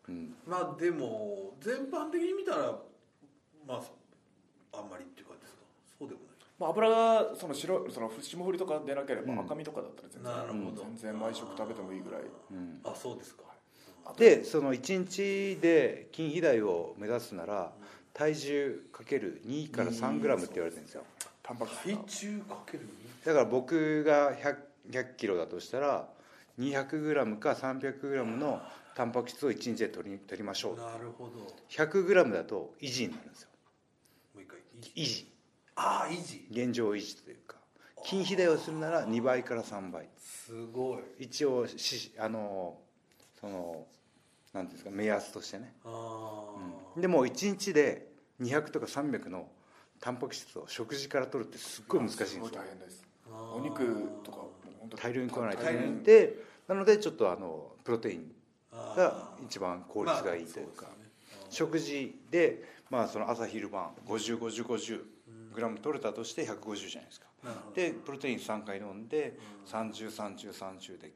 [0.08, 0.34] うん。
[0.46, 2.78] まあでも全般的に見たら
[3.66, 5.62] まああんまりっていう感じですか？
[5.98, 6.27] そうでもない
[6.58, 9.40] まあ、油がその白その霜降りとかでなければうん。
[9.40, 10.82] 赤身とかだったら全然、なるほど。
[10.82, 12.22] 全然毎食食べてもいいぐらい。
[12.50, 12.80] うん。
[12.84, 13.42] あそうですか。
[14.16, 17.72] でその1日で筋肥大を目指すなら
[18.14, 21.02] 体重かける2から3グラムって言われてるんですよ。
[21.42, 22.88] タンパク質体が重かける
[23.24, 24.56] だから僕が 100,
[24.90, 26.08] 100キロだとしたら
[26.58, 28.60] 200グラムか300グラムの
[28.96, 30.76] タンパク質を1日で取り取りましょう。
[30.76, 31.38] なるほど。
[31.38, 33.48] も100グラムだと維持になるんですよ。
[34.40, 34.58] う一回。
[34.80, 34.92] 維持。
[34.96, 35.37] 維持
[35.78, 36.46] ああ維持。
[36.50, 37.56] 現状維持というか
[38.04, 40.08] 筋肥大をするなら2倍から3倍。
[40.18, 41.24] すごい。
[41.24, 42.78] 一応しあの
[43.40, 43.86] その
[44.52, 46.54] なんていうんですか目安としてね、あ
[46.96, 48.08] あ、でも1日で
[48.40, 49.48] 200とか300の
[50.00, 53.04] タンパク質を食事から取るってすっごい難しいんですすごよい大変です。
[53.28, 54.38] お肉とか
[54.96, 55.86] 大量に食わないとい大量に。
[55.86, 56.36] けないで
[56.66, 58.32] なのでちょっとあのプロテイン
[58.72, 61.10] が一番効率がいいというか、まあね。
[61.50, 65.17] 食事で、まあ、その朝昼晩505050
[65.58, 67.26] グラム取れたとして150じゃないですか。
[67.74, 71.12] でプロテイン3回飲んで303030で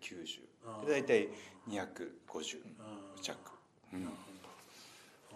[0.66, 0.86] あー。
[0.86, 1.28] 90で大体
[1.68, 3.22] 250あー。
[3.22, 3.38] 弱、
[3.92, 4.08] うん、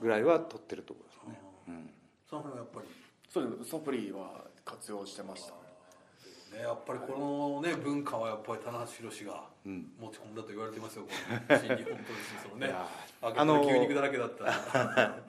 [0.01, 1.90] ぐらいは取ってるところですね、うん。
[2.29, 2.87] その辺はやっぱり。
[3.29, 3.71] そうです。
[3.71, 5.53] サプリは活用してました。
[5.53, 5.66] ね
[6.59, 9.92] ねやっぱりこのね文化はやっぱり棚橋宏がうん。
[10.01, 11.11] 持ち込んだと言われてますよこ
[11.52, 11.98] の 新日本プロレ
[12.42, 12.75] スのね。
[13.23, 14.44] あの牛肉だらけだった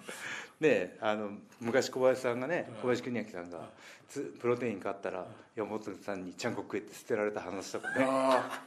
[0.60, 1.32] であの
[1.62, 3.70] 昔小林さんがね小林邦明さんが
[4.08, 8.06] つプロテイン買ったら山本さんにちゃんこ食えって捨てられた話とかね。
[8.08, 8.62] あ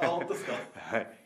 [0.00, 0.52] あ本当ですか？
[0.76, 1.18] はい。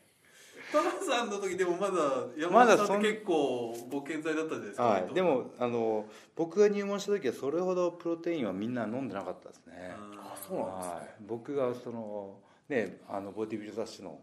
[0.70, 1.92] 田中さんの時でもまだ
[2.36, 6.05] 山まだそん本さんって結構ご健在だったじゃないですか、はい、でもあの
[6.36, 9.94] 僕が入門した時はそれほどプロテインはみんな飲んでなかったですね。
[9.96, 10.94] あそうなんですね。
[10.94, 12.38] はい、僕がその
[12.68, 14.20] ねあのボディビル雑誌の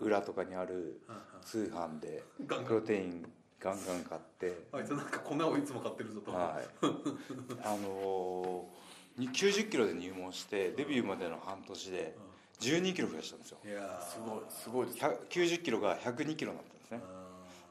[0.00, 4.66] 裏とかにあるはい通販でプロテインガンガン買って。
[4.72, 6.86] あいつなんか粉をいつも買ってるぞと、はい。
[7.64, 8.66] あの
[9.16, 12.16] に90キロで入門してデビューまでの半年で
[12.60, 13.58] 12キロ増やしたんですよ。
[13.64, 14.02] いやー。
[14.02, 14.98] すごいすごいです。
[14.98, 17.00] 100 90キロが102キロになったんですね。
[17.02, 17.28] あ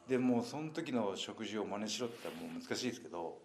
[0.09, 3.37] でもうその時の食事を真似しろって言ったらもう難しいですけど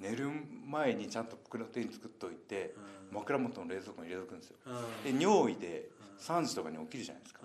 [0.00, 0.30] 寝る
[0.66, 2.74] 前にちゃんとプロテイン作っておいて
[3.12, 4.56] 枕元の冷蔵庫に入れとくんですよ。
[5.04, 5.88] で尿意で
[6.20, 7.40] 3時とかに起きるじゃないですか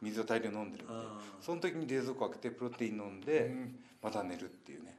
[0.00, 0.92] 水を大量飲んでるんで
[1.40, 3.54] その時に冷蔵庫開けてプロテイン飲んで
[4.02, 4.96] また寝るっていうね。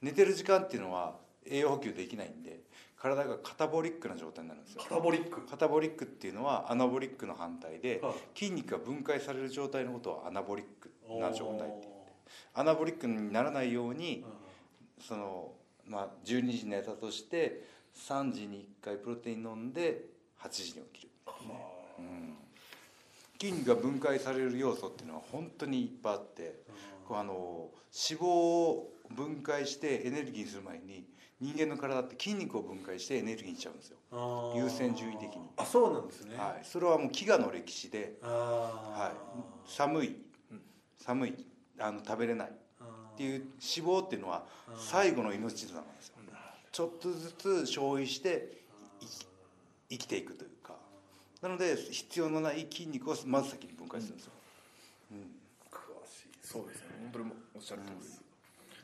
[0.00, 2.60] 寝てる時間っていうのは栄養補給できないんで
[2.96, 4.82] 体がカタボリックな状態になるんですよ。
[4.82, 5.46] カタボリック。
[5.46, 11.98] カタボリックっていうのはアナボリックの反対ではい筋肉が分解される状態のことをアナボリックな状態って言って
[12.54, 14.24] アナボリックにならないように
[15.00, 15.52] その、
[15.86, 17.64] まあ、12時に寝たとして
[17.94, 20.04] 3時に1回プロテイン飲んで
[20.40, 21.10] 8時に起きる、
[21.98, 22.36] うん、
[23.40, 26.60] 筋肉が分解される要素っていうのは本当にいっぱいあって
[27.06, 31.06] こうあの脂肪を分解してエネルギーにする前に
[31.40, 33.96] 人間の体って筋肉を分解してエネルギーにしちゃうんですよ、
[34.56, 35.42] 優先順位的に。
[35.56, 36.36] あそうなんですね。
[36.36, 40.16] はい、それはもう飢餓の歴史で、あはい、寒い。
[40.98, 41.46] 寒い。
[41.78, 42.48] あの食べれない。
[42.48, 46.14] っていう脂肪っていうのは最後の命綱なんですよ。
[46.72, 48.64] ちょっとずつ消費して
[49.00, 49.26] 生き
[49.90, 50.50] 生きていくという。
[50.50, 50.57] か
[51.42, 54.32] なので必要のない筋肉をまず先に分解するんですよ、
[55.70, 55.76] 詳
[56.06, 56.86] しいそうですね。
[57.12, 57.96] 本当におっしゃる通り。
[58.00, 58.22] です、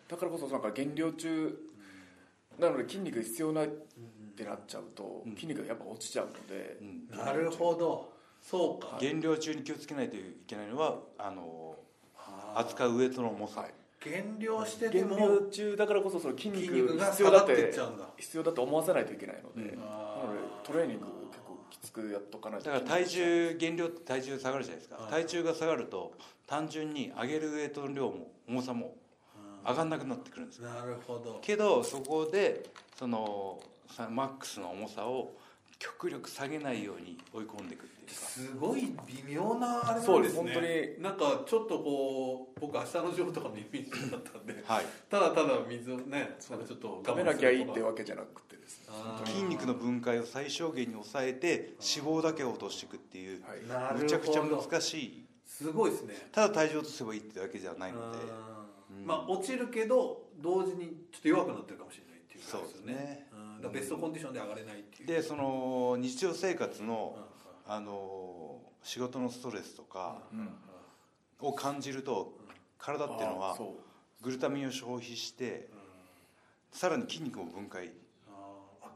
[0.09, 1.59] だからこそなんか減量中
[2.59, 3.68] なので筋肉が必要ないっ
[4.36, 7.09] てなっちゃうと、筋肉がやっぱ落ちちゃうので、うん。
[7.16, 8.12] なるほど。
[8.40, 8.98] そうか。
[9.00, 11.76] 減量中に気をつけないといけないのはあの
[12.55, 13.74] 扱うウエイトの重さ、はい。
[14.05, 17.72] 減量してても減量中だからこそその筋筋肉肉が必要だって
[18.18, 19.80] 必要だと思わせないといけないので、うん。
[19.80, 25.10] なのでトレーニング結構きつくやっとかないとだから体重減量って体重下がるじゃないですか、はい。
[25.10, 26.12] 体重が下がると
[26.46, 28.96] 単純に上げるウエイトの量も重さも
[29.66, 30.68] 上がんなくなってくるんですよ。
[30.68, 31.38] なるほど。
[31.40, 33.58] けどそこでその
[33.90, 35.34] さマックスの重さを
[35.78, 38.14] 極力下げないように追い込んでいくっていうか。
[38.14, 40.06] すごい微妙なあれなんですね。
[40.06, 41.02] そうです本当に。
[41.02, 44.62] なんかちょっとこう僕明日のジョーとかのイメージだったんで。
[44.66, 44.84] はい。
[45.10, 48.84] ただただ水をねなんかちょっと食べなきゃいいってわわけじゃなくてです
[49.26, 53.42] 筋肉の分解を最小限に抑えて脂肪だけを落としていくっていう。
[53.42, 54.02] はい。
[54.02, 55.24] むちゃくちゃ難しい。
[55.46, 56.14] すごいですね。
[56.32, 58.18] ただ体重を落とせばいいってわけじゃないので。
[58.98, 59.06] うん。
[59.06, 63.28] まあ落ちるけど同時にちょっと弱くなってるかもしれないっていうそうですね。
[63.32, 63.62] うん。
[63.62, 65.06] だからベストコンディションで上がれないっていう。
[65.06, 67.16] でその日常生活の
[67.66, 67.72] うん。
[67.72, 70.48] あの仕事のストレスとかうん。
[71.40, 72.34] を感じると
[72.78, 73.56] 体っていうのは
[74.22, 75.68] グルタミンを消費して
[76.72, 77.92] さらに筋肉も分解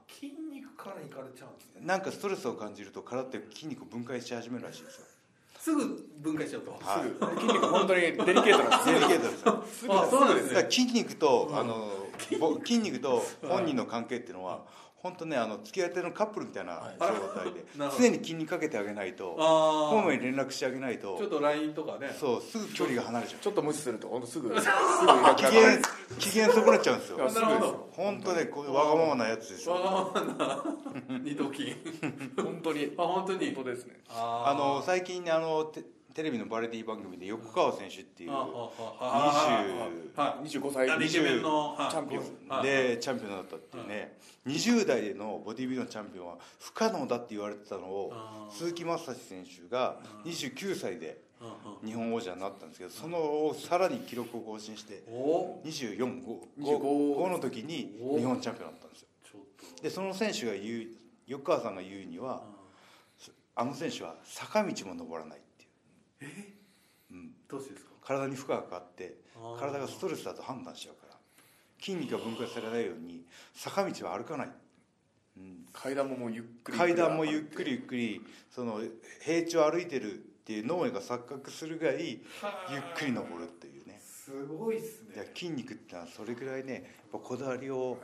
[0.08, 1.82] 筋肉からいかれちゃうんですね。
[1.84, 5.04] なんかストレスを感じると体って筋肉を分解し始めるらしいんですよ。
[5.58, 7.02] すぐ分解しちゃうとはい。
[7.02, 7.40] すぐ。
[7.40, 10.02] 筋肉本当にデリケートなんですデリケートですよ。
[10.02, 12.08] あそうなんですだからね筋肉と、あの
[12.40, 14.64] ぼ筋肉と本人の関係っていうのは
[15.00, 17.06] 本当ねあの付き合い手のカップルみたいな状
[17.40, 18.02] 態で なるほど。
[18.02, 22.14] 常に気にかけてあげないとあホームに連絡してあげないとちょっと LINE とかね。
[22.18, 23.40] そうすぐ距離が離れちゃう。
[23.40, 25.52] ちょっと無視すると本当すぐ すぐ機なる。
[25.52, 25.78] 嫌
[26.18, 27.16] 機嫌損なっちゃうんですよ。
[27.18, 29.74] いやすぐですよ本当ねこうわがままなやつですよ。
[29.74, 30.64] わがままな
[31.20, 31.76] 二頭筋
[32.36, 32.92] 本当に。
[32.98, 33.54] あ本当に。
[33.54, 35.72] 本当ですねああの最近あの
[36.18, 38.70] テテレビのバラエティ番組で横川選手っていうあ
[40.12, 41.90] 20は25歳いイケメンのはい。
[41.92, 42.24] チャンピオン。
[42.48, 42.62] はい。
[42.64, 44.18] でチャンピオンだったっていうね。
[44.44, 48.12] 20代でのボディビルのチャンピオンは不可能だって言われてたのを
[48.50, 51.18] 鈴木雅史選手が29歳で
[51.84, 55.60] 日本王者になったんですけどそのさらに記録を更新してお。
[55.64, 55.98] 24
[56.58, 59.08] 25 5の時に日本チャンピオンだったんですよ。
[59.80, 60.86] でその選手が言う
[61.28, 62.42] 横川さんが言うには
[63.54, 65.40] あの選手は坂道も登らない
[66.20, 66.52] え？
[67.10, 67.30] うん。
[67.48, 67.92] どうしてですか？
[68.02, 69.16] 体に負荷がかかって
[69.58, 71.16] 体がストレスだと判断しちゃうから。
[71.80, 73.22] 筋肉が分解されないように
[73.54, 74.48] 坂道は歩かない、
[75.36, 78.80] うん、階段ももうゆっくり階段もゆっくりゆっくりその
[79.22, 82.20] 平地を歩いてるっていう脳が錯覚するぐらいゆっ
[82.96, 84.00] くり登るっていうね。
[84.02, 85.30] すごいっすね。
[85.34, 87.96] 筋肉ってのはそれぐらいねやっぱこだわりを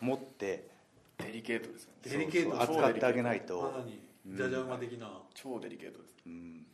[0.00, 0.68] 持って
[1.16, 2.18] デリケートですよね。
[2.18, 4.02] デリケート扱ってあげないまとさ、に
[4.36, 5.22] じゃじゃ馬的な。
[5.32, 6.14] 超デリケートです。
[6.26, 6.66] うん、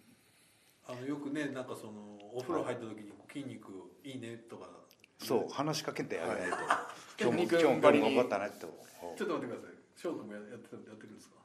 [0.91, 1.93] あのよくねなんかその
[2.35, 3.71] お風呂入った時に筋肉
[4.05, 4.67] いいねとか。
[5.23, 6.57] そう話しかけてあげないと、
[7.21, 8.73] 今日も筋肉今日も頑張ったねってちょっ
[9.29, 9.75] と待ってください。
[9.95, 11.37] 翔くんもややってたやってるんですか？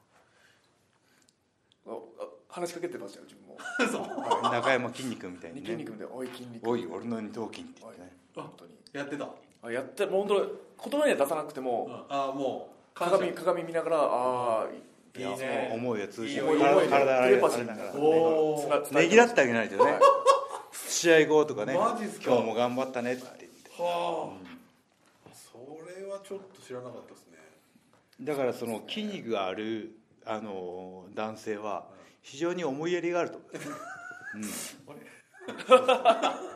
[2.47, 3.57] 話しかけてましたよ自分も。
[3.91, 4.43] そう。
[4.49, 5.65] 中山筋肉みたいにね。
[5.67, 8.17] 筋肉で「おい筋肉」おい俺の二頭筋って言ってね。
[8.33, 8.71] 本当に？
[8.93, 9.29] やってた？
[9.61, 10.37] あやってもう本
[10.79, 14.81] 当言葉には出さなくてもああもう鏡鏡見ながらああい
[15.21, 15.71] いね。
[15.73, 17.65] 思いを通じて体洗いテレパシー。
[17.65, 19.01] ながら。
[19.01, 19.99] ねぎらってあげないとね。
[20.89, 21.73] 試合後とかね。
[21.73, 23.23] 今日も頑張ったねって。
[23.39, 24.33] 言っては
[25.25, 27.37] あ、それはちょっと知らなかったですね。
[28.21, 31.87] だからその筋肉があるあの男性は
[32.21, 33.67] 非常に思いやりがあると思い
[34.37, 34.77] ます、
[35.67, 35.77] うん。
[35.77, 36.41] は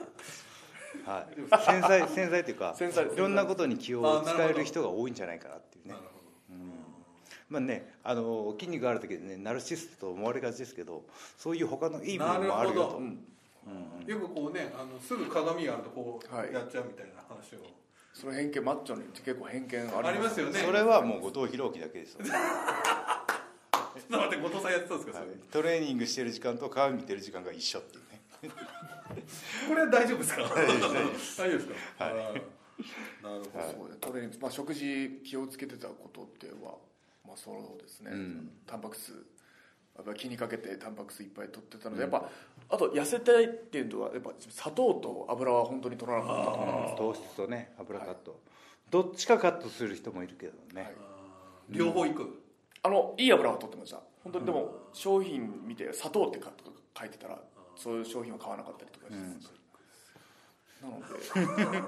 [1.06, 5.96] はい、繊細繊細っていうか繊細いろんなことに気を使える人が多いんじゃないかなっていうね
[7.50, 11.04] まあねあの筋肉があるだけでねナルシストと思われがちですけど
[11.38, 13.00] そういう他のいい部分もあるよと。
[13.00, 13.14] なる
[14.06, 14.12] ほど。
[14.14, 16.54] よくこうねあのすぐ鏡があるとこうはい。
[16.54, 17.60] やっちゃうみたいな話を、
[18.14, 20.08] その偏見マッチョにって結構偏見あります。
[20.08, 20.60] ありますよね。
[20.60, 22.38] それはもう後藤弘樹だけですよ、 ちょっ
[24.10, 25.28] と待って後藤さんやってたんですか、はい。
[25.28, 28.22] それトレーニングしてる時間と鏡見てる時間が一緒っていうね。
[29.68, 30.42] これは大丈夫ですか？
[30.56, 31.38] 大丈夫です。
[31.38, 32.06] かですか？
[32.06, 32.14] はい。
[32.14, 32.42] なる
[33.22, 33.98] ほど、そうね。
[34.00, 36.76] トレーニング、まあ、食事気をつけてたことっては
[37.30, 38.52] まあそうですね、うん。
[38.66, 39.26] タンパク質。
[39.96, 42.30] やっぱ気にかけてタンパク質いっぱい取ってたので、やっぱ
[42.70, 48.40] あと痩せたいっていうのはやっぱ砂糖と油は本当に取らなかったと思います糖質とね油カット、
[48.90, 50.94] どっちかカットする人もいるけどね、はい。
[51.70, 52.42] 両方いく、
[52.82, 54.00] あのいい油は取ってました。
[54.24, 56.52] 本当にでも商品見て砂糖ってか
[56.98, 57.38] 書いてたら
[57.76, 59.59] そういう商品は買わなかったりとかして、
[60.82, 61.82] なので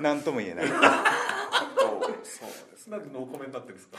[0.00, 0.66] なんとも言えない。
[0.66, 2.86] そうです。
[2.86, 3.98] ねなんでノーコメントになってるんですか？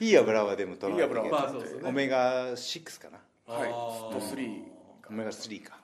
[0.00, 1.90] いい油はでも取らないといけない。
[1.90, 3.54] オメガ6かな。
[3.54, 3.68] はい。
[3.68, 4.62] と3
[5.10, 5.78] オメガ3か、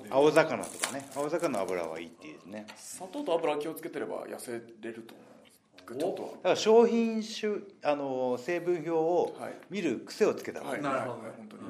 [0.00, 1.08] うん、青魚とかね。
[1.14, 2.66] 青魚の油はいいっていうね。
[2.76, 5.98] 砂糖と油気をつけてれば痩せれると思います。
[5.98, 6.22] ちょっと。
[6.22, 9.54] だから商品種あの成分表をはい。
[9.70, 10.94] 見る癖をつけた方がいい、はい。
[10.94, 11.30] なるほどね。
[11.36, 11.62] 本当に。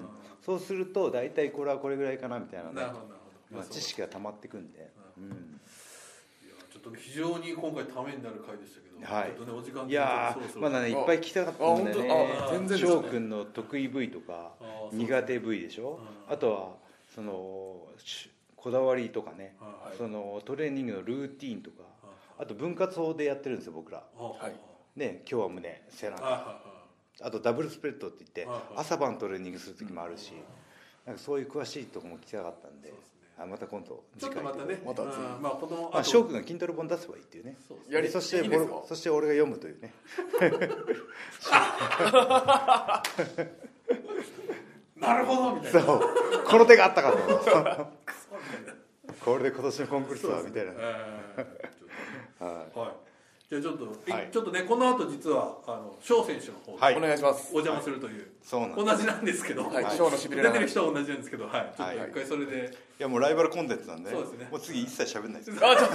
[0.45, 2.75] そうすると大体これはこれぐらいかなみたいなね。
[2.75, 3.22] なるほどなるほど、
[3.53, 5.35] まあ、知識が溜まってくんで、うん、いや
[6.73, 9.29] ちょっと非常に今回ためになる回でしたけど、はい。
[9.29, 12.79] ちょっとねお時間いやまだねいっぱい聞きたかったんですね。
[12.79, 14.53] 翔くんの得意部位とか
[14.93, 16.01] 苦手部位でしょ？
[16.29, 16.35] うん。
[16.35, 16.69] あとは
[17.15, 19.57] そのしこだわりとかね。
[19.61, 24.03] はいそのトレーニングのルーティーンとかはあと分割法でやってるんですよ僕ら。
[24.17, 24.99] はい。
[24.99, 26.61] ね今日は胸背中。
[27.21, 30.33] あとダブルスプレッドって言って朝晩トレーニングする時もあるし
[31.07, 32.93] なんかそういう詳しいとこも聞きたかったんで
[33.43, 34.81] あまた今度いちょっとまたね。
[34.87, 35.09] またうん。
[35.41, 37.57] まあ子供まあ翔くんが筋トレ本出せばいいっていうね。
[37.67, 38.43] そうですやりそして
[38.87, 39.93] そして俺が読むというね。
[44.97, 45.81] なるほどみたいな。
[45.81, 46.01] そう。
[46.47, 47.19] この手があったかと
[49.25, 50.73] これで今年のコンクルールはみたいな。
[50.73, 52.93] えーははい。
[53.51, 54.29] じゃあちょっと、はい。
[54.33, 56.97] ちょっとねこの後実はあの翔選手の方ではい。
[56.97, 57.51] お願いします。
[57.53, 58.85] お邪魔するという、そうなんです。
[58.87, 59.85] 同じなんですけど、はい。
[59.85, 59.95] はい。
[59.95, 61.97] ショーのしびれ出てる人は同じなんですけど、はい、ちょっとはい。
[61.97, 64.49] 一回それで、いやもうライバルコンテンツなんでそうですね。
[64.51, 65.59] もう次一切喋んないです。
[65.61, 65.89] あちょっ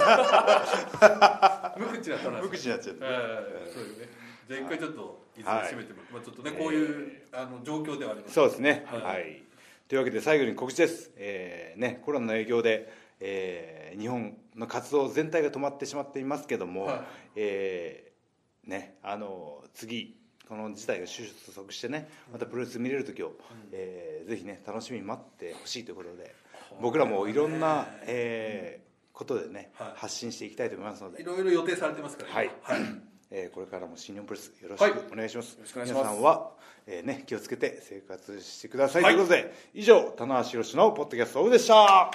[1.74, 1.80] と。
[1.80, 4.08] 無口な話無口になっちゃうえーそうですね。
[4.48, 8.34] じゃあ一回ちょっといつも締めても、まあちょっとねこういう、あの状況ではあります。
[8.34, 8.84] そうですね。
[8.86, 9.02] はい。
[9.02, 9.42] はい、
[9.88, 17.00] というわけで最後に告知です、えーね、コロナの影響で、えー日本の活動全体が止まってしまっていますけども、はい。
[17.36, 20.14] えーね、あの次
[20.46, 23.32] この事態が収束してねまたプロレス見れる時を、
[23.72, 26.34] えーぜひね楽しみに待ってほしいということで
[26.80, 28.88] 僕らもいろんな、えー
[29.18, 29.92] ことでね、はい。
[29.96, 31.20] 発信していきたいと思いますので。
[31.20, 32.80] いろいろ予定されてますから、はい、はい、
[33.32, 34.92] えーこれからも新日本プロレスよろしはい。
[34.92, 36.04] くお願いします、ろしくお願いします。
[36.04, 36.52] 皆さんは、
[36.86, 42.12] えーね、気をつけて生活してくださいということで以上棚橋宏のポッドキャストオフでした